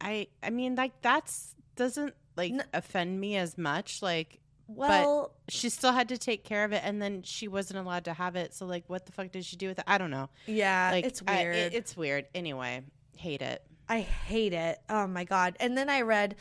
[0.00, 4.02] I I mean like that's doesn't like offend me as much.
[4.02, 8.04] Like Well, she still had to take care of it, and then she wasn't allowed
[8.04, 8.54] to have it.
[8.54, 9.84] So like, what the fuck did she do with it?
[9.88, 10.28] I don't know.
[10.46, 11.56] yeah, Like it's I- weird.
[11.56, 12.26] it- it's weird.
[12.34, 12.82] Anyway,
[13.16, 13.62] hate it.
[13.88, 14.80] I hate it.
[14.88, 15.56] Oh my god.
[15.60, 16.36] And then I read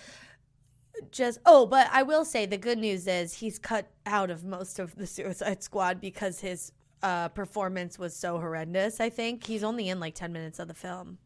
[1.12, 4.80] just oh, but I will say the good news is he's cut out of most
[4.80, 6.72] of the Suicide Squad because his
[7.04, 9.46] uh performance was so horrendous, I think.
[9.46, 11.20] He's only in like 10 minutes of the film.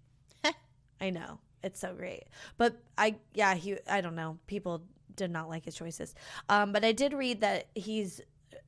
[1.01, 1.39] I know.
[1.63, 2.23] It's so great.
[2.57, 4.37] But I yeah, he I don't know.
[4.47, 4.83] People
[5.15, 6.13] did not like his choices.
[6.49, 8.21] Um but I did read that he's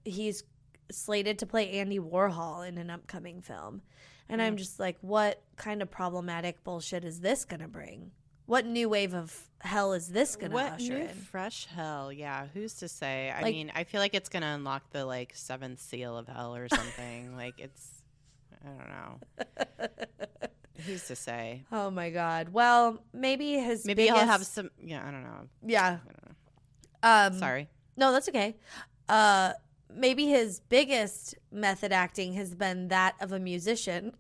[0.06, 0.44] he's
[0.92, 3.82] slated to play Andy Warhol in an upcoming film.
[4.30, 8.12] And I'm just like, what kind of problematic bullshit is this going to bring?
[8.46, 11.08] What new wave of hell is this going to usher in?
[11.10, 12.12] fresh hell?
[12.12, 13.32] Yeah, who's to say?
[13.32, 16.54] I Like- mean, I feel like it's gonna unlock the like seventh seal of hell
[16.56, 17.36] or something.
[17.38, 17.90] like it's,
[18.64, 19.98] I don't know.
[20.86, 21.64] who's to say?
[21.72, 22.50] Oh my god.
[22.50, 24.70] Well, maybe his Maybe he'll have some.
[24.84, 25.48] Yeah, I don't know.
[25.66, 25.86] yeah.
[26.04, 27.34] I don't know.
[27.34, 27.70] Um Sorry.
[27.96, 28.56] No, that's okay.
[29.08, 29.54] Uh
[29.96, 34.14] maybe his biggest method acting has been that of a musician.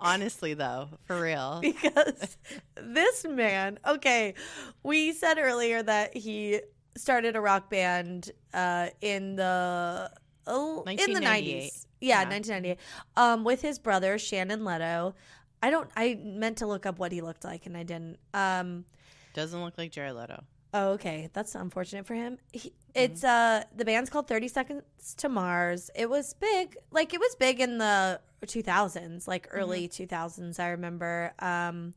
[0.00, 1.58] Honestly, though, for real.
[1.62, 2.36] because
[2.74, 4.34] this man, okay,
[4.82, 6.60] we said earlier that he
[6.96, 10.10] started a rock band uh, in the
[10.46, 11.86] oh, in the nineties.
[12.00, 12.28] Yeah, Yeah.
[12.28, 12.78] nineteen ninety eight.
[13.16, 15.14] Um, with his brother Shannon Leto.
[15.62, 15.90] I don't.
[15.94, 18.16] I meant to look up what he looked like and I didn't.
[18.32, 18.86] Um,
[19.34, 20.42] Doesn't look like Jared Leto.
[20.72, 21.28] Oh, okay.
[21.32, 22.38] That's unfortunate for him.
[22.52, 25.90] He, It's uh the band's called 30 Seconds to Mars.
[25.94, 26.76] It was big.
[26.90, 31.32] Like it was big in the 2000s, like early 2000s, I remember.
[31.38, 31.94] Um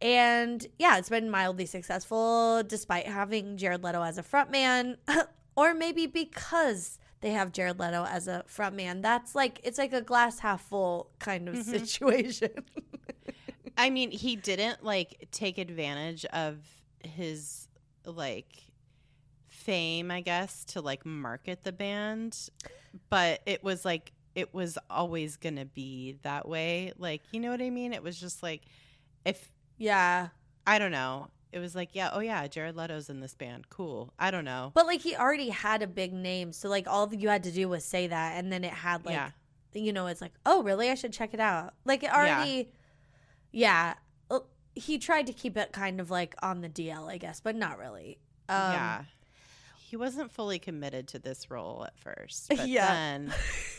[0.00, 4.96] and yeah, it's been mildly successful despite having Jared Leto as a frontman
[5.56, 9.00] or maybe because they have Jared Leto as a frontman.
[9.00, 12.50] That's like it's like a glass half full kind of situation.
[13.78, 16.58] I mean, he didn't like take advantage of
[17.04, 17.68] his
[18.04, 18.64] like
[19.48, 22.48] fame, I guess, to like market the band,
[23.10, 26.92] but it was like it was always going to be that way.
[26.96, 27.92] Like, you know what I mean?
[27.92, 28.62] It was just like
[29.24, 30.28] if yeah.
[30.66, 31.28] I don't know.
[31.52, 33.68] it was like, yeah, oh yeah, Jared Leto's in this band.
[33.68, 34.12] Cool.
[34.18, 34.72] I don't know.
[34.74, 37.68] But like he already had a big name, so like all you had to do
[37.68, 39.30] was say that, and then it had like, yeah.
[39.74, 40.88] you know, it's like, oh really?
[40.90, 41.74] I should check it out.
[41.84, 42.70] Like it already,
[43.52, 43.88] yeah.
[43.88, 43.96] Well,
[44.74, 47.78] He tried to keep it kind of like on the DL, I guess, but not
[47.78, 48.18] really.
[48.48, 49.04] Um, yeah.
[49.78, 52.48] He wasn't fully committed to this role at first.
[52.48, 52.86] But Yeah.
[52.86, 53.34] then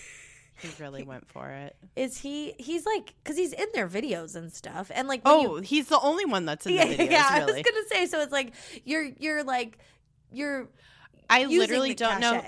[0.61, 1.75] he really went for it.
[1.95, 2.53] Is he?
[2.59, 5.87] He's like, because he's in their videos and stuff, and like, when you- Oh, he's
[5.87, 7.27] the only one that's in the yeah, videos, yeah.
[7.31, 8.53] I was gonna say, so it's like
[8.85, 9.79] you're you're like
[10.31, 10.67] you're
[11.29, 12.41] I literally the don't know.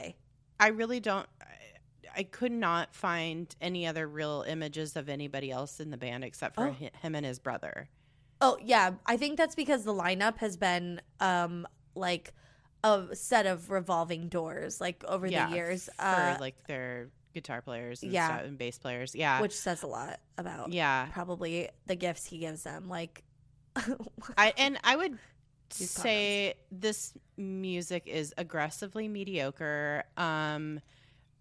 [0.59, 1.27] I really don't.
[1.41, 6.23] I, I could not find any other real images of anybody else in the band
[6.23, 6.71] except for Oh.
[7.01, 7.89] him and his brother.
[8.41, 12.33] Oh yeah, I think that's because the lineup has been um like
[12.83, 17.61] a set of revolving doors like over yeah, the years, for uh, like their guitar
[17.61, 18.39] players and, yeah.
[18.39, 19.15] and bass players.
[19.15, 21.07] Yeah, which says a lot about yeah.
[21.11, 22.87] probably the gifts he gives them.
[22.89, 23.23] Like,
[24.37, 25.17] I and I would
[25.69, 30.03] say this music is aggressively mediocre.
[30.17, 30.79] Um,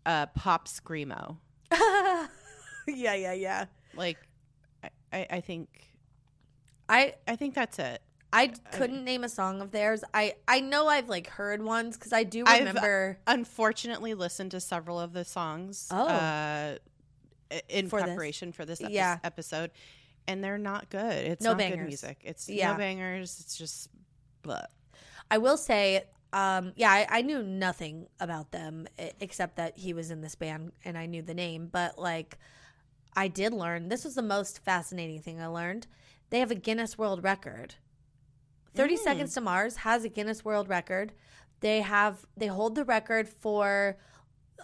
[0.07, 1.37] uh, pop screamo.
[1.73, 2.27] yeah,
[2.87, 3.65] yeah, yeah.
[3.95, 4.19] Like,
[4.83, 5.69] I, I, I think
[6.89, 8.03] I I think that's it.
[8.33, 10.03] I couldn't name a song of theirs.
[10.13, 13.19] I I know I've like heard ones because I do I've- remember.
[13.27, 15.89] Unfortunately, listened to several of the songs.
[15.91, 16.07] Oh.
[16.07, 16.77] uh,
[17.69, 18.07] in For this.
[18.07, 19.19] preparation for this epi- Yeah.
[19.23, 19.71] episode,
[20.27, 21.25] and they're not good.
[21.27, 21.79] It's No not bangers.
[21.79, 22.21] good music.
[22.25, 22.73] It's Yeah.
[22.73, 23.39] no bangers.
[23.39, 23.91] It's just,
[24.43, 24.63] blah.
[25.31, 28.89] I will say, um, yeah, I, I knew nothing about them
[29.21, 31.69] except that he was in this band and I knew the name.
[31.71, 32.39] But like,
[33.15, 35.87] I did learn this was the most fascinating thing I learned.
[36.35, 37.77] They have a Guinness World Record.
[38.75, 39.05] Thirty Mm.
[39.05, 41.13] Seconds to Mars has a Guinness World Record.
[41.61, 43.97] They have they hold the record for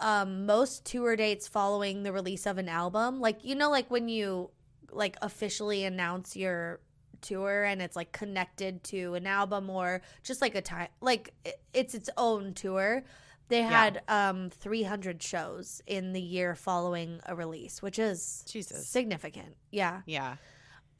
[0.01, 3.21] um, most tour dates following the release of an album.
[3.21, 4.51] Like you know, like when you
[4.91, 6.81] like officially announce your
[7.21, 11.33] tour and it's like connected to an album or just like a time like
[11.73, 13.05] it's its own tour
[13.47, 13.69] they Yeah.
[13.69, 18.89] had um 300 shows in the year following a release which is Jesus.
[18.89, 20.37] significant yeah Yeah.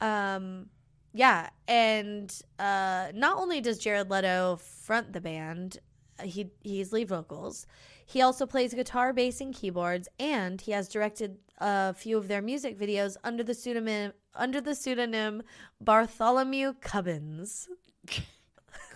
[0.01, 0.67] Um
[1.13, 5.77] yeah and uh not only does jared leto front the band
[6.19, 7.65] uh, he he's lead vocals
[8.05, 12.41] he also plays guitar bass and keyboards and he has directed a few of their
[12.41, 15.43] music videos under the pseudonym under the pseudonym
[15.79, 17.67] bartholomew cubbins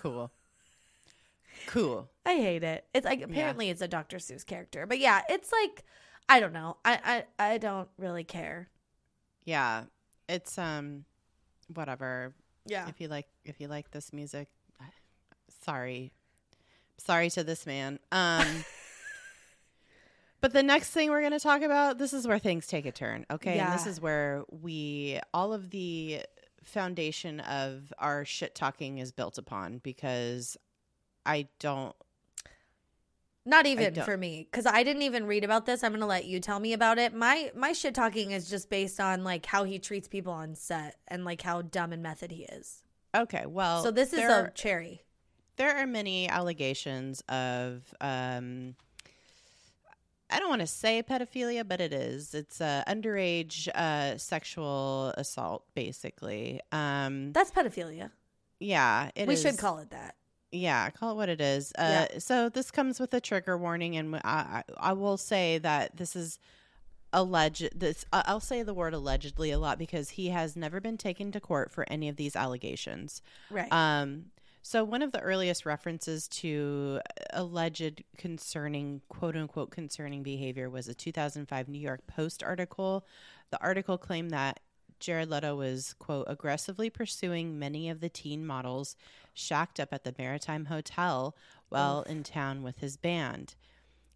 [0.01, 0.32] Cool.
[1.68, 2.10] Cool.
[2.26, 5.84] i hate it it's like apparently it's a dr seuss character but yeah it's like
[6.30, 8.70] i don't know i i, I don't really care
[9.45, 9.84] Yeah.
[10.28, 11.05] It's um,
[11.73, 12.34] whatever.
[12.65, 14.47] yeah If you like, if you like this music,
[15.63, 16.11] sorry,
[16.97, 17.99] sorry to this man.
[18.11, 18.45] Um.
[20.45, 22.91] But the next thing we're going to talk about, this is where things take a
[22.91, 23.26] turn.
[23.32, 23.57] Okay.
[23.57, 26.21] And this is where we, all of the
[26.63, 30.55] foundation of our shit talking is built upon because
[31.26, 31.95] I don't,
[33.48, 35.84] Not even for me, because I didn't even read about this.
[35.84, 37.14] I'm gonna let you tell me about it.
[37.14, 40.96] My my shit talking is just based on like how he treats people on set
[41.08, 42.82] and like how dumb and method he is.
[43.16, 43.46] okay.
[43.46, 45.04] Well, so this is a cherry.
[45.58, 48.76] there are many allegations of um
[50.28, 52.34] I don't want to say pedophilia, but it is.
[52.34, 56.62] It's uh, underage uh, sexual assault, basically.
[56.72, 58.10] Um, That's pedophilia.
[58.60, 59.41] yeah, it we is.
[59.43, 60.16] should call it that.
[60.56, 61.74] Yeah, call it what it is.
[61.78, 66.16] Uh, So this comes with a trigger warning, and I, I, will say that this
[66.16, 66.39] is
[67.12, 67.70] alleged.
[67.78, 71.39] This I'll say the word allegedly a lot because he has never been taken to
[71.39, 73.22] court for any of these allegations.
[73.49, 73.72] Right.
[73.72, 74.26] Um,
[74.62, 76.99] so one of the earliest references to
[77.32, 83.06] alleged concerning quote unquote concerning behavior was a 2005 New York Post article.
[83.51, 84.60] The article claimed that
[85.00, 88.96] Jared Leto was quote aggressively pursuing many of the teen models
[89.34, 91.36] shacked up at the Maritime Hotel
[91.70, 93.56] while in town with his band.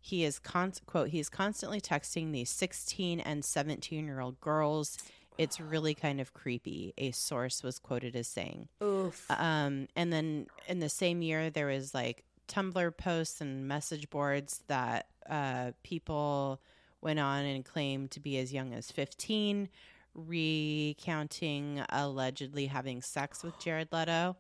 [0.02, 4.98] He is con- quote he is constantly texting these 16 and 17 year old girls.
[5.38, 6.94] It's really kind of creepy.
[6.98, 8.68] A source was quoted as saying.
[8.84, 9.26] Oof.
[9.30, 14.64] Um, and then in the same year, there was like Tumblr posts and message boards
[14.68, 16.60] that uh, people
[17.02, 19.70] went on and claimed to be as young as 15,
[20.14, 24.38] recounting allegedly having sex with Jared Leto,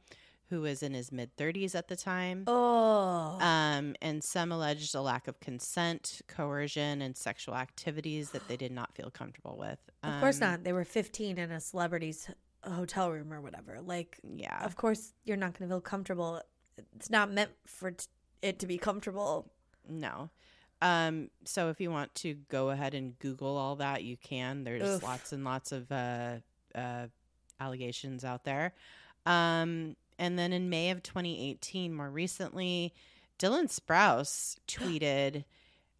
[0.49, 2.43] who was in his mid 30s at the time.
[2.47, 3.37] oh.
[3.39, 8.71] Um, and some alleged a lack of consent, coercion, and sexual activities that they did
[8.71, 9.79] not feel comfortable with.
[10.03, 10.63] of course Um, not.
[10.63, 12.29] They were 15 in a celebrity's
[12.63, 13.79] hotel room or whatever.
[13.81, 14.63] Like, Yeah.
[14.65, 16.41] of course you're not going to feel comfortable.
[16.95, 18.07] It's not meant for t-
[18.41, 19.51] it to be comfortable.
[19.87, 20.29] No.
[20.81, 24.63] Um, so if you want to go ahead and Google all that, you can.
[24.63, 25.03] There's Oof.
[25.03, 26.35] lots and lots of uh,
[26.73, 27.07] uh,
[27.59, 28.73] allegations out there.
[29.25, 32.93] Um, and then in May of 2018, more recently,
[33.37, 35.43] Dylan Sprouse tweeted,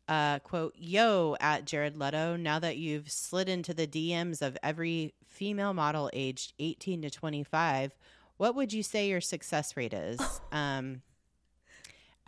[0.08, 5.14] uh, quote, Yo, at Jared Leto, now that you've slid into the DMs of every
[5.28, 7.96] female model aged 18 to 25,
[8.38, 10.20] what would you say your success rate is?
[10.52, 11.02] um,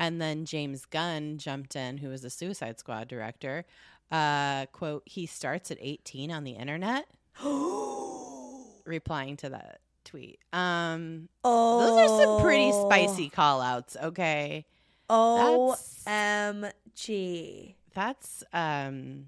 [0.01, 3.65] and then James Gunn jumped in, who was the Suicide Squad director.
[4.11, 7.05] Uh, quote, he starts at 18 on the internet,
[8.85, 10.39] replying to that tweet.
[10.51, 14.65] Um, oh, those are some pretty spicy call outs, okay?
[15.09, 15.75] OMG.
[17.93, 19.25] That's um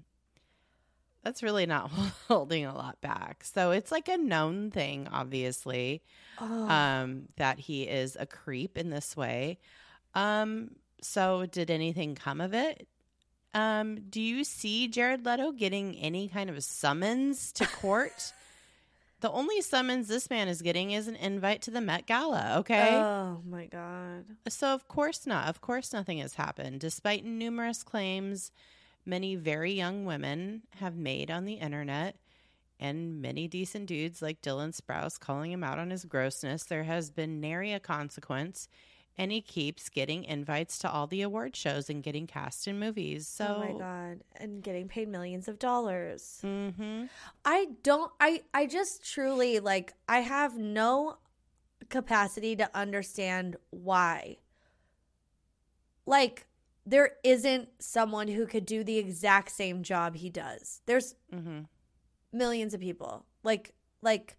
[1.22, 1.90] that's really not
[2.28, 3.44] holding a lot back.
[3.44, 6.02] So it's like a known thing, obviously,
[6.40, 6.68] Oh.
[6.68, 9.58] um, that he is a creep in this way.
[10.14, 10.70] Um,
[11.02, 12.86] so did anything come of it?
[13.52, 18.32] Um, do you see Jared Leto getting any kind of summons to court?
[19.24, 22.90] the only summons this man is getting is an invite to the Met Gala, okay?
[22.92, 24.26] Oh my god.
[24.48, 25.48] So, of course not.
[25.48, 28.52] Of course, nothing has happened, despite numerous claims
[29.06, 32.16] many very young women have made on the internet
[32.78, 36.64] and many decent dudes like Dylan Sprouse calling him out on his grossness.
[36.64, 38.68] There has been nary a consequence,
[39.16, 43.28] and he keeps getting invites to all the award shows and getting cast in movies.
[43.28, 44.22] So, oh my god.
[44.36, 46.38] And getting paid millions of dollars.
[46.42, 47.04] hmm
[47.44, 51.18] I don't I I just truly like I have no
[51.88, 54.38] capacity to understand why.
[56.06, 56.46] Like
[56.86, 60.80] there isn't someone who could do the exact same job he does.
[60.86, 61.60] There's hmm
[62.32, 63.24] millions of people.
[63.42, 64.36] Like like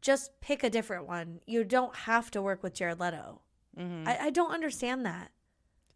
[0.00, 1.40] just pick a different one.
[1.46, 3.40] You don't have to work with Jared Leto.
[3.78, 5.30] Hmm I, I don't understand that.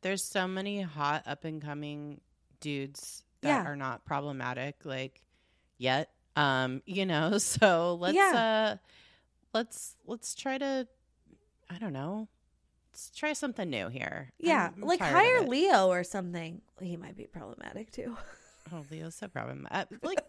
[0.03, 2.20] There's so many hot up and coming
[2.61, 3.64] dudes that Yeah.
[3.70, 5.20] are not problematic like
[5.78, 6.11] yet.
[6.37, 8.76] Um, you know, so let's Yeah.
[8.76, 8.76] uh
[9.53, 10.87] let's let's try to
[11.68, 12.28] I don't know.
[12.93, 14.33] Let's try something new here.
[14.39, 14.64] Yeah.
[14.64, 15.43] I'm- I'm like hire.
[15.47, 16.61] Leo or something.
[16.80, 18.16] He might be problematic too.
[18.72, 19.99] Oh, Leo's so problematic.
[20.05, 20.20] Like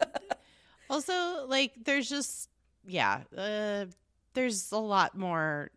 [0.89, 2.49] also like there's just
[2.85, 3.85] yeah, uh
[4.33, 5.69] there's a lot more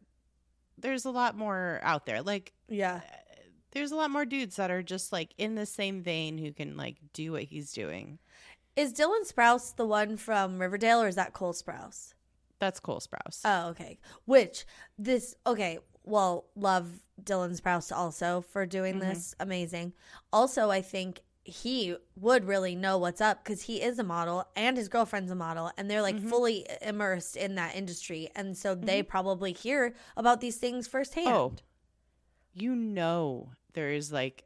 [0.79, 2.23] there's a lot more out there.
[2.23, 3.01] Like Yeah.
[3.73, 6.77] there's a lot more dudes that are just like in the same vein who can
[6.77, 8.19] like do what he's doing.
[8.77, 12.13] Is Dylan Sprouse the one from Riverdale or is that Cole Sprouse?
[12.59, 13.41] That's Cole Sprouse.
[13.45, 13.99] Oh, okay.
[14.25, 14.65] Which
[14.99, 19.01] this okay, well, love Dylan Sprouse also for doing Mhm.
[19.01, 19.35] this.
[19.41, 19.93] Amazing.
[20.33, 24.77] Also, I think he would really know what's up because he is a model and
[24.77, 26.29] his girlfriend's a model and they're like Mhm.
[26.29, 28.29] fully immersed in that industry.
[28.35, 31.29] And so they probably hear about these things firsthand.
[31.29, 31.55] Oh,
[32.53, 34.45] you know, there's like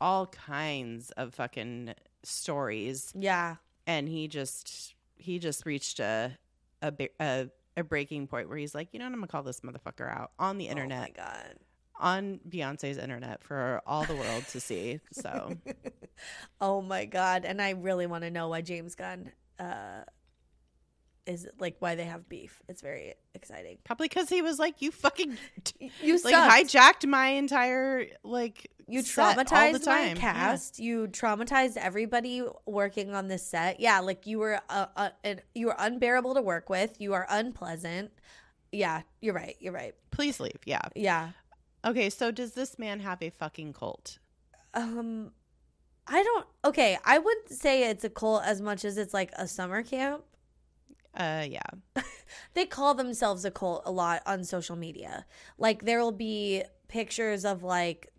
[0.00, 3.56] all kinds of fucking stories, Yeah.
[3.86, 6.38] and he just he just reached a
[6.80, 9.12] a a, a breaking point where he's like, you know, what?
[9.12, 10.98] I'm gonna call this motherfucker out on the internet.
[10.98, 11.58] Oh my god.
[11.98, 15.00] On Beyonce's internet for all the world to see.
[15.12, 15.56] So
[16.60, 17.44] oh my god.
[17.44, 20.04] And I really want to know why James Gunn uh
[21.26, 22.62] is like why they have beef.
[22.68, 23.76] It's very exciting.
[23.84, 25.36] probably because he was like, you fucking
[26.02, 27.04] You like sucked.
[27.04, 30.16] hijacked my entire like You set all the traumatized my time.
[30.16, 30.20] Yeah.
[30.22, 30.78] cast.
[30.78, 33.78] You traumatized everybody working on this set.
[33.80, 36.98] Yeah, like you were uh, uh, an- you were unbearable to work with.
[36.98, 38.10] You are unpleasant.
[38.72, 39.56] Yeah, you're right.
[39.60, 39.94] You're right.
[40.10, 40.58] Please leave.
[40.64, 40.80] Yeah.
[40.94, 41.30] Yeah.
[41.84, 42.10] Okay.
[42.10, 44.18] So does this man have a fucking cult?
[44.74, 45.32] Um
[46.06, 49.46] I don't Okay, I wouldn't say it's a cult as much as it's like a
[49.46, 50.24] summer camp.
[51.14, 51.62] Uh, yeah.
[52.54, 55.26] They call themselves a cult a lot on social media.
[55.56, 58.12] Like there will be pictures of like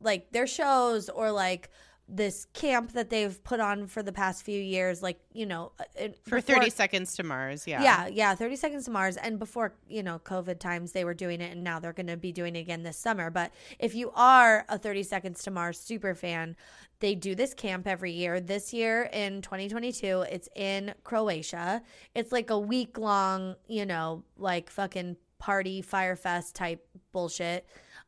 [0.00, 1.70] like their shows or like
[2.10, 5.84] this camp that they've put on for the past few years like, you know, uh,
[5.94, 7.66] it- For before- 30 seconds to Mars.
[7.66, 7.82] Yeah.
[7.82, 9.18] Yeah, yeah, 30 Seconds to Mars.
[9.18, 12.16] And before, you know, COVID times, they were doing it, and now they're going to
[12.16, 13.28] be doing it again this summer.
[13.28, 16.56] But if you are a 30 Seconds to Mars super fan,
[17.00, 18.40] they do this camp every year.
[18.40, 21.82] This year in 2022, it's in Croatia.
[22.14, 27.66] It's like a week long, you know, like fucking party, Fyre Fest type bullshit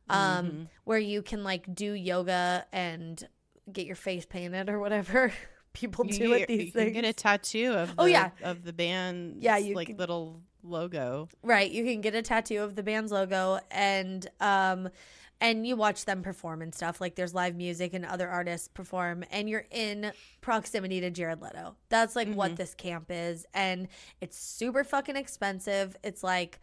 [0.09, 0.67] um, Mhm.
[0.85, 3.25] where you can like do yoga and
[3.73, 5.31] get your face painted or whatever
[5.73, 6.85] people You do get- at these you things.
[6.85, 8.31] can get a tattoo of the, Oh, yeah.
[8.43, 11.27] of the band Yeah, you like can- little logo.
[11.43, 14.89] Right, you can get a tattoo of the band's logo and um
[15.43, 17.01] and you watch them perform and stuff.
[17.01, 21.75] Like there's live music and other artists perform and you're in proximity to Jared Leto.
[21.89, 22.55] That's like what Mhm.
[22.57, 23.87] this camp is and
[24.19, 25.95] it's super fucking expensive.
[26.03, 26.59] It's like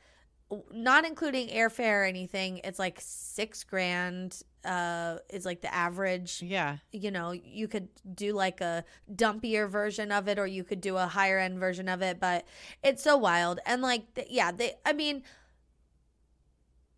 [0.72, 2.60] not including airfare or anything.
[2.62, 6.78] It's like 6 grand uh is like the average Yeah.
[6.92, 10.96] you know, you could do like a dumpier version of it or you could do
[10.96, 12.44] a higher end version of it, but
[12.82, 13.60] it's so wild.
[13.66, 15.22] And like, th- yeah, they, I mean,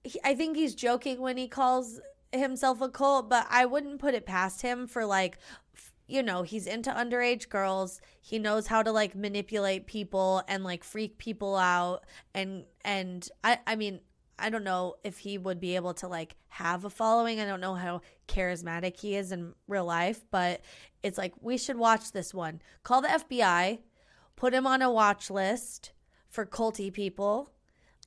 [0.05, 2.01] he, I think he's joking when he calls
[2.33, 5.39] himself a cult, but I wouldn't put it past him for like
[5.75, 8.01] f- you know, he's into underage girls.
[8.21, 12.05] He knows how to like manipulate people and like freak people out
[12.35, 14.01] and and I I mean,
[14.41, 17.41] I don't know if he would be able to like have a following.
[17.41, 20.61] I don't know how charismatic he is in real life, but
[21.03, 22.61] it's like we should watch this one.
[22.83, 23.79] Call the FBI,
[24.37, 25.93] put him on a watch list
[26.29, 27.51] for culty people.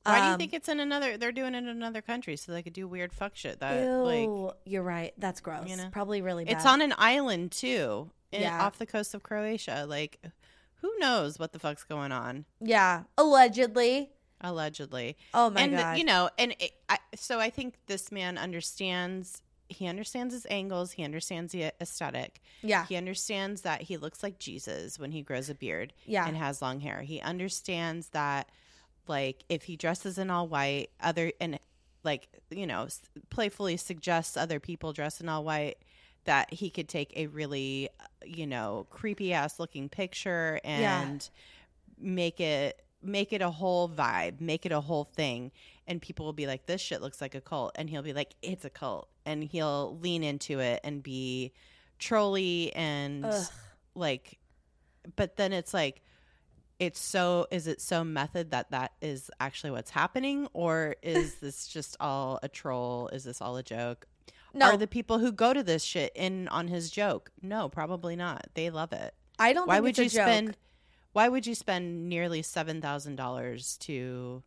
[0.06, 1.18] Why do you Um, think it's in another?
[1.18, 3.60] They're doing it in another country so they could do weird fuck shit.
[3.62, 5.14] That Ew, like you're right.
[5.18, 5.70] That's gross.
[5.70, 5.88] you know?
[5.92, 6.56] Probably really bad.
[6.58, 8.66] it's on an island too, in, Yeah.
[8.66, 9.86] off the coast of Croatia.
[9.88, 10.20] Like,
[10.82, 12.44] who knows what the fuck's going on?
[12.60, 14.12] yeah, allegedly.
[14.44, 15.64] Allegedly, Oh my god.
[15.70, 15.98] and god.
[15.98, 19.42] you know, and it, I, so I think this man understands.
[19.70, 20.92] He understands his angles.
[20.92, 22.42] He understands the aesthetic.
[22.62, 26.38] yeah, He understands that he looks like Jesus when he grows a beard yeah, and
[26.38, 27.02] has long hair.
[27.02, 28.50] He understands that,
[29.08, 31.58] like, if he dresses in all white, other and
[32.04, 35.78] like you know, s- playfully suggests other people dress in all white,
[36.26, 41.02] that he could take a really, uh, you know, creepy ass looking picture Yeah.
[41.04, 41.30] and
[41.98, 45.52] make it make it a whole vibe, make it a whole thing,
[45.88, 48.36] and people will be like, "This shit looks like a cult," and he'll be like,
[48.42, 51.54] "It's a cult," and he'll lean into it and be
[52.00, 53.46] trolly and Ugh.
[53.96, 54.38] like
[55.16, 56.02] but then it's like
[56.80, 60.48] it's so is it so method that that is actually what's happening?
[60.54, 63.10] Or is this just all a troll?
[63.10, 64.08] Is this all a joke?
[64.54, 67.32] No, are the people who go to this shit in on his joke?
[67.42, 68.48] No probably not.
[68.54, 69.14] They love it.
[69.40, 69.68] I don't.
[69.68, 70.12] why think would you joke.
[70.12, 70.58] spend
[71.14, 74.44] why would you spend nearly $7000 to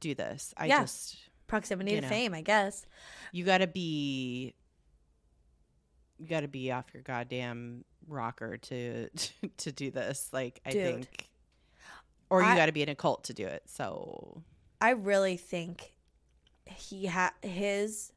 [0.00, 0.80] do this i Yeah.
[0.82, 1.16] just
[1.46, 2.08] proximity to know.
[2.08, 2.34] fame?
[2.34, 2.84] I guess.
[3.32, 4.54] you gotta be
[6.18, 9.08] you gotta be off your goddamn rocker to
[9.58, 10.84] to do this like i Dude.
[10.94, 11.28] think
[12.30, 14.42] or you I- gotta be in a cult to do it so
[14.78, 15.94] I really think
[16.66, 18.12] he had his.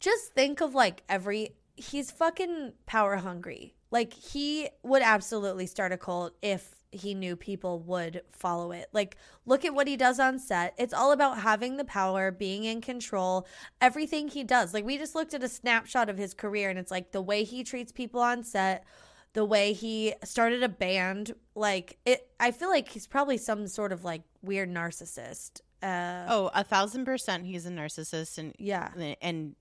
[0.00, 1.50] Just think of like every.
[1.76, 3.74] He's fucking power hungry.
[3.90, 8.88] Like he would absolutely start a cult if he knew people would follow it.
[8.92, 9.16] Like
[9.46, 10.74] look at what he does on set.
[10.78, 13.46] It's all about having the power, being in control,
[13.80, 14.72] everything he does.
[14.74, 17.44] Like we just looked at a snapshot of his career and it's like the way
[17.44, 18.84] he treats people on set,
[19.32, 23.92] the way he started a band, like it I feel like he's probably some sort
[23.92, 25.60] of like weird narcissist.
[25.82, 28.88] Uh oh a thousand percent he's a narcissist and yeah.
[29.20, 29.54] and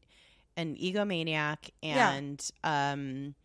[0.56, 2.12] an egomaniac Yeah.
[2.14, 3.36] and um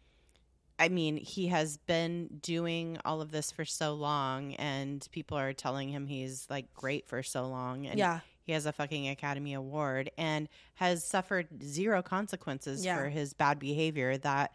[0.79, 5.53] I mean, he has been doing all of this for so long, and people are
[5.53, 7.87] telling him he's like great for so long.
[7.87, 8.21] And yeah.
[8.45, 12.97] he has a fucking Academy Award and has suffered zero consequences Yeah.
[12.97, 14.17] for his bad behavior.
[14.19, 14.55] That,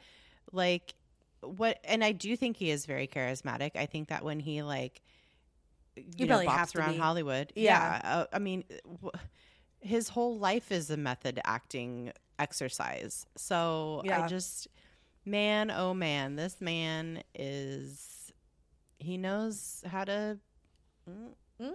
[0.51, 0.93] like,
[1.41, 3.71] what, and I do think he is very charismatic.
[3.75, 5.01] I think that when he, like,
[5.95, 6.97] you, You know, bops around be.
[6.99, 7.99] Hollywood, Yeah.
[8.03, 8.15] yeah.
[8.19, 9.11] uh, I mean, w-
[9.81, 13.27] his whole life is a method acting exercise.
[13.35, 14.23] So Yeah.
[14.23, 14.69] I just,
[15.25, 18.31] man, oh man, this man is,
[18.99, 20.37] he knows how to.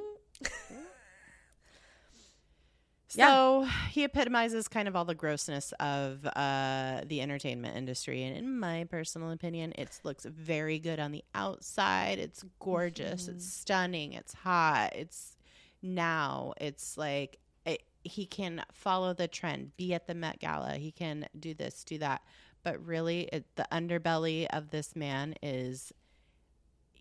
[3.11, 8.59] So he epitomizes kind of all the grossness of uh, the entertainment industry, and in
[8.61, 12.19] my personal opinion, it looks very good on the outside.
[12.19, 13.25] It's gorgeous.
[13.25, 13.29] Mhm.
[13.37, 14.13] It's stunning.
[14.13, 14.95] It's hot.
[14.95, 15.39] It's
[15.81, 16.53] now.
[16.61, 20.75] It's like it, he can follow the trend, be at the Met Gala.
[20.75, 22.21] He can do this, do that.
[22.69, 25.91] But really, it, the underbelly of this man is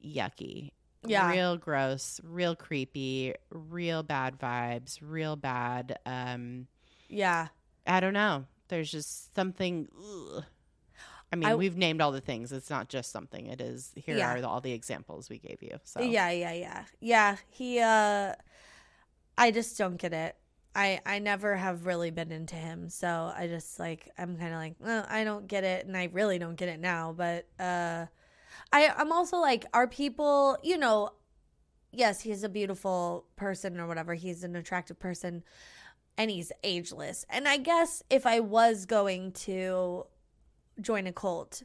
[0.01, 0.71] yucky
[1.05, 1.29] Yeah.
[1.29, 6.67] real gross real creepy real bad vibes real bad um
[7.09, 7.47] Yeah.
[7.85, 10.43] i don't know there's just something ugh.
[11.33, 14.15] i mean I- we've named all the things it's not just something it is here
[14.15, 14.35] Yeah.
[14.35, 16.83] are the, all the examples we gave you so Yeah, yeah, yeah.
[17.01, 18.33] Yeah, he uh
[19.37, 20.35] I just don't get it.
[20.77, 24.59] I I never have really been into him, so I just like I'm kind of
[24.59, 28.05] like, well, I don't get it and I really don't get it now, but uh
[28.71, 31.09] I I'm also like are people, you know,
[31.91, 34.13] yes, he's a beautiful person or whatever.
[34.13, 35.43] He's an attractive person
[36.15, 37.25] and he's ageless.
[37.27, 40.05] And I guess if I was going to
[40.79, 41.63] join a cult,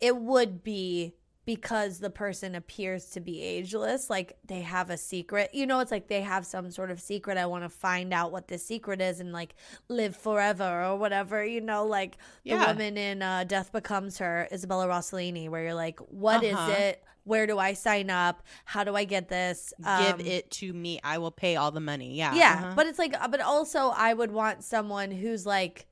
[0.00, 1.14] it would be
[1.46, 5.48] because the person appears to be ageless like they have a secret.
[5.54, 7.38] You know it's like they have some sort of secret.
[7.38, 9.54] I want to find out what this secret is and like
[9.88, 11.86] live forever or whatever you know?
[11.86, 16.54] Like the woman in uh, death becomes her isabella rossellini where you're like what is
[16.54, 16.72] Uh-huh.
[16.72, 17.02] it?
[17.22, 18.42] Where do i sign up?
[18.64, 19.72] How do i get this?
[19.84, 21.00] Um, give it to me.
[21.02, 22.14] I will pay all the money.
[22.16, 22.34] Yeah.
[22.34, 22.72] Yeah, uh-huh.
[22.76, 25.86] but it's like, but also I would want someone who's like,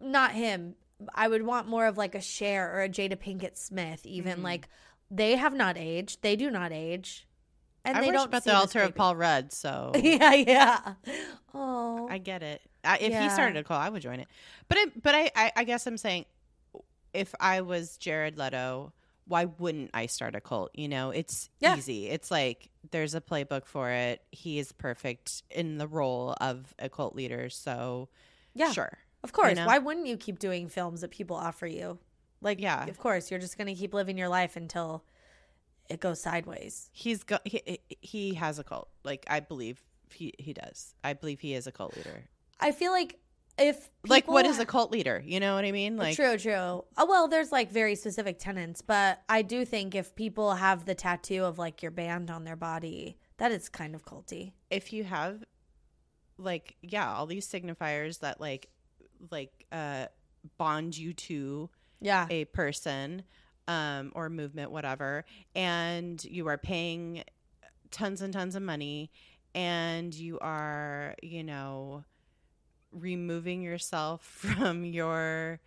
[0.00, 0.74] not him.
[1.14, 4.04] I would want more of like a Cher or a Jada Pinkett Smith.
[4.06, 4.42] Even Mhm.
[4.42, 4.68] like,
[5.10, 6.22] they have not aged.
[6.22, 7.24] They do not age.
[7.84, 8.94] and I they don't at the altar of.
[8.94, 10.94] Paul Rudd, so yeah, yeah.
[11.54, 12.60] Oh, I get it.
[12.84, 13.22] I, if Yeah.
[13.22, 14.28] he started a cult, I would join it.
[14.68, 16.26] But it, but I, I, I guess I'm saying,
[17.14, 18.92] if I was Jared Leto,
[19.26, 20.70] why wouldn't I start a cult?
[20.74, 21.76] You know, it's Yeah.
[21.76, 22.08] easy.
[22.08, 24.22] It's like there's a playbook for it.
[24.32, 27.48] He is perfect in the role of a cult leader.
[27.48, 28.08] So
[28.54, 28.72] yeah.
[28.72, 28.98] sure.
[29.24, 29.56] Of course.
[29.56, 29.66] know?
[29.66, 31.98] Why wouldn't you keep doing films that people offer you?
[32.40, 32.86] Like, Yeah.
[32.86, 35.04] of course, you're just gonna keep living your life until
[35.88, 36.88] it goes sideways.
[36.92, 38.88] He's go- he, he has a cult.
[39.04, 40.94] Like I believe he he does.
[41.02, 42.24] I believe he is a cult leader.
[42.60, 43.18] I feel like
[43.58, 45.20] if like what is a cult leader?
[45.26, 45.96] You know what I mean?
[45.96, 46.52] Like true, true.
[46.96, 50.94] Oh, well, there's like very specific tenants, but I do think if people have the
[50.94, 54.52] tattoo of like your band on their body, that is kind of culty.
[54.70, 55.42] if you have
[56.36, 58.68] like yeah all these signifiers that like
[59.30, 60.06] like uh
[60.56, 61.68] bond you to
[62.00, 62.26] Yeah.
[62.30, 63.22] a person
[63.66, 67.24] um or movement whatever and you are paying
[67.90, 69.10] tons and tons of money
[69.54, 72.04] and you are you know
[72.92, 75.60] removing yourself from your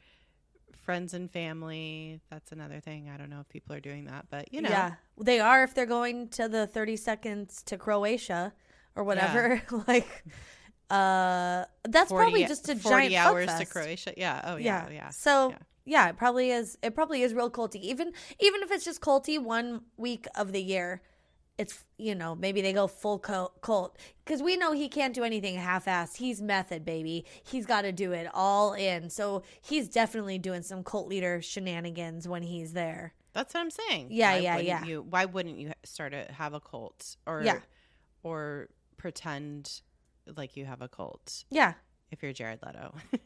[0.83, 4.51] friends and family that's another thing i don't know if people are doing that but
[4.53, 4.93] you know Yeah.
[5.19, 8.53] They are if they're going to the 30 seconds to Croatia
[8.95, 9.61] or whatever.
[9.87, 10.23] like
[10.91, 14.93] uh that's 40 probably just a 40 giant hours to croatia yeah oh yeah yeah.
[14.93, 15.57] yeah So yeah.
[15.85, 16.09] yeah.
[16.09, 16.77] it probably is.
[16.83, 17.81] It probably is real culty.
[17.81, 21.01] Even even if it's just culty one week of the year,
[21.57, 25.23] it's you know maybe they go full cult cult because we know he can't do
[25.23, 26.17] anything half-assed.
[26.17, 27.25] He's method, baby.
[27.43, 29.09] He's got to do it all in.
[29.09, 33.13] So he's definitely doing some cult leader shenanigans when he's there.
[33.33, 34.07] That's what I'm saying.
[34.11, 34.83] Yeah, Why yeah, yeah.
[34.85, 37.59] You, why wouldn't you start to have a cult or Yeah.
[38.23, 38.67] or
[38.97, 39.81] pretend
[40.35, 41.73] like you have a cult Yeah.
[42.11, 42.93] if you're Jared Leto?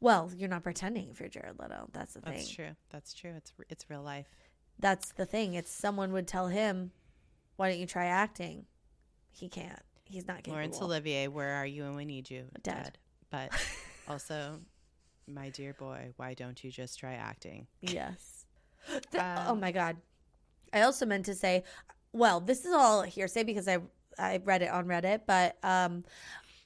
[0.00, 1.88] Well, you're not pretending if you're Jared Leto.
[1.92, 2.34] That's the thing.
[2.34, 2.68] That's true.
[2.90, 3.32] That's true.
[3.36, 4.28] It's it's real life.
[4.78, 5.54] That's the thing.
[5.54, 6.92] It's someone would tell him,
[7.56, 8.66] "Why don't you try acting?"
[9.32, 9.82] He can't.
[10.04, 10.54] He's not capable.
[10.54, 12.44] Laurence Olivier, where are you and we need you?
[12.62, 12.96] Dead.
[13.30, 13.50] But
[14.08, 14.60] also,
[15.26, 17.66] my dear boy, why don't you just try acting?
[17.80, 18.46] Yes.
[19.10, 19.96] The- oh Um, my god.
[20.72, 21.64] I also meant to say,
[22.12, 23.78] well, this is all hearsay because I
[24.18, 26.04] I read it on Reddit, but um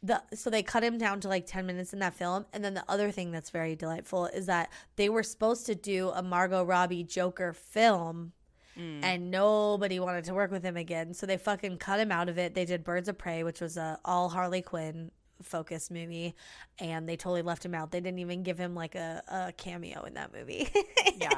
[0.03, 2.75] the so they cut him down to like 10 minutes in that film and then
[2.75, 6.63] the other thing that's very delightful is that they were supposed to do a Margot
[6.63, 8.33] Robbie Joker film
[8.79, 9.01] Mm.
[9.03, 11.15] and nobody wanted to work with him again.
[11.15, 12.55] So they fucking cut him out of it.
[12.55, 15.11] They did Birds of Prey, which was a all Harley Quinn
[15.43, 16.35] focused movie,
[16.79, 17.91] and they totally left him out.
[17.91, 20.69] They didn't even give him like a, a cameo in that movie.
[21.17, 21.31] yeah,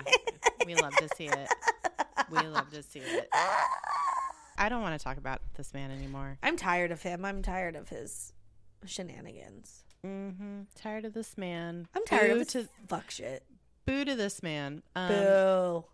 [0.67, 1.49] we love to see it.
[2.29, 3.29] We love to see it.
[4.59, 6.39] I don't want to talk about this man anymore.
[6.43, 7.25] I'm tired of him.
[7.25, 8.33] I'm tired of his
[8.85, 9.85] shenanigans.
[10.05, 10.63] Mm-hmm.
[10.75, 11.87] Tired of this man.
[11.95, 13.45] I'm tired Boo of to fuck shit.
[13.87, 14.83] boo to this man.
[14.97, 15.85] Um, Boo.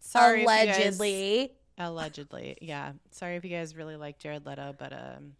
[0.00, 1.52] Sorry, you guys- Allegedly.
[1.78, 2.92] allegedly, yeah.
[3.10, 5.34] Sorry if you guys really like Jared Leto, but um,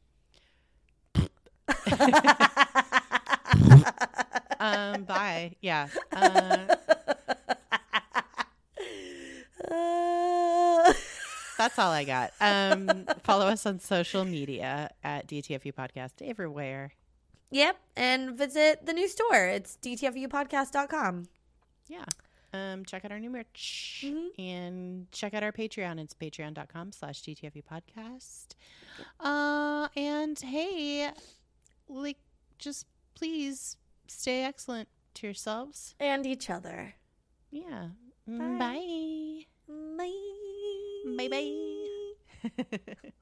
[4.60, 5.56] um, bye.
[5.60, 5.88] Yeah.
[6.12, 6.76] Uh,
[9.70, 9.70] Uh,
[11.60, 12.32] that's all I got.
[12.40, 16.92] Um, follow us on social media at DTFU Podcast everywhere.
[17.50, 17.76] yep.
[17.96, 19.44] And visit the new store.
[19.46, 21.26] It's dtfupodcast.com.
[21.88, 22.04] Yeah.
[22.52, 24.28] Um, check out our new merch Mhm.
[24.38, 26.00] and check out our Patreon.
[26.00, 28.54] It's patreon.com slash DTFU podcast.
[29.20, 31.10] Uh, and hey,
[31.88, 32.18] like,
[32.58, 33.76] just please
[34.08, 35.94] stay excellent to yourselves.
[36.00, 36.94] And each other.
[37.52, 37.88] Yeah.
[38.26, 38.56] Bye.
[38.58, 39.46] Bye.
[39.98, 40.49] Bye.
[41.04, 41.50] Bye bye.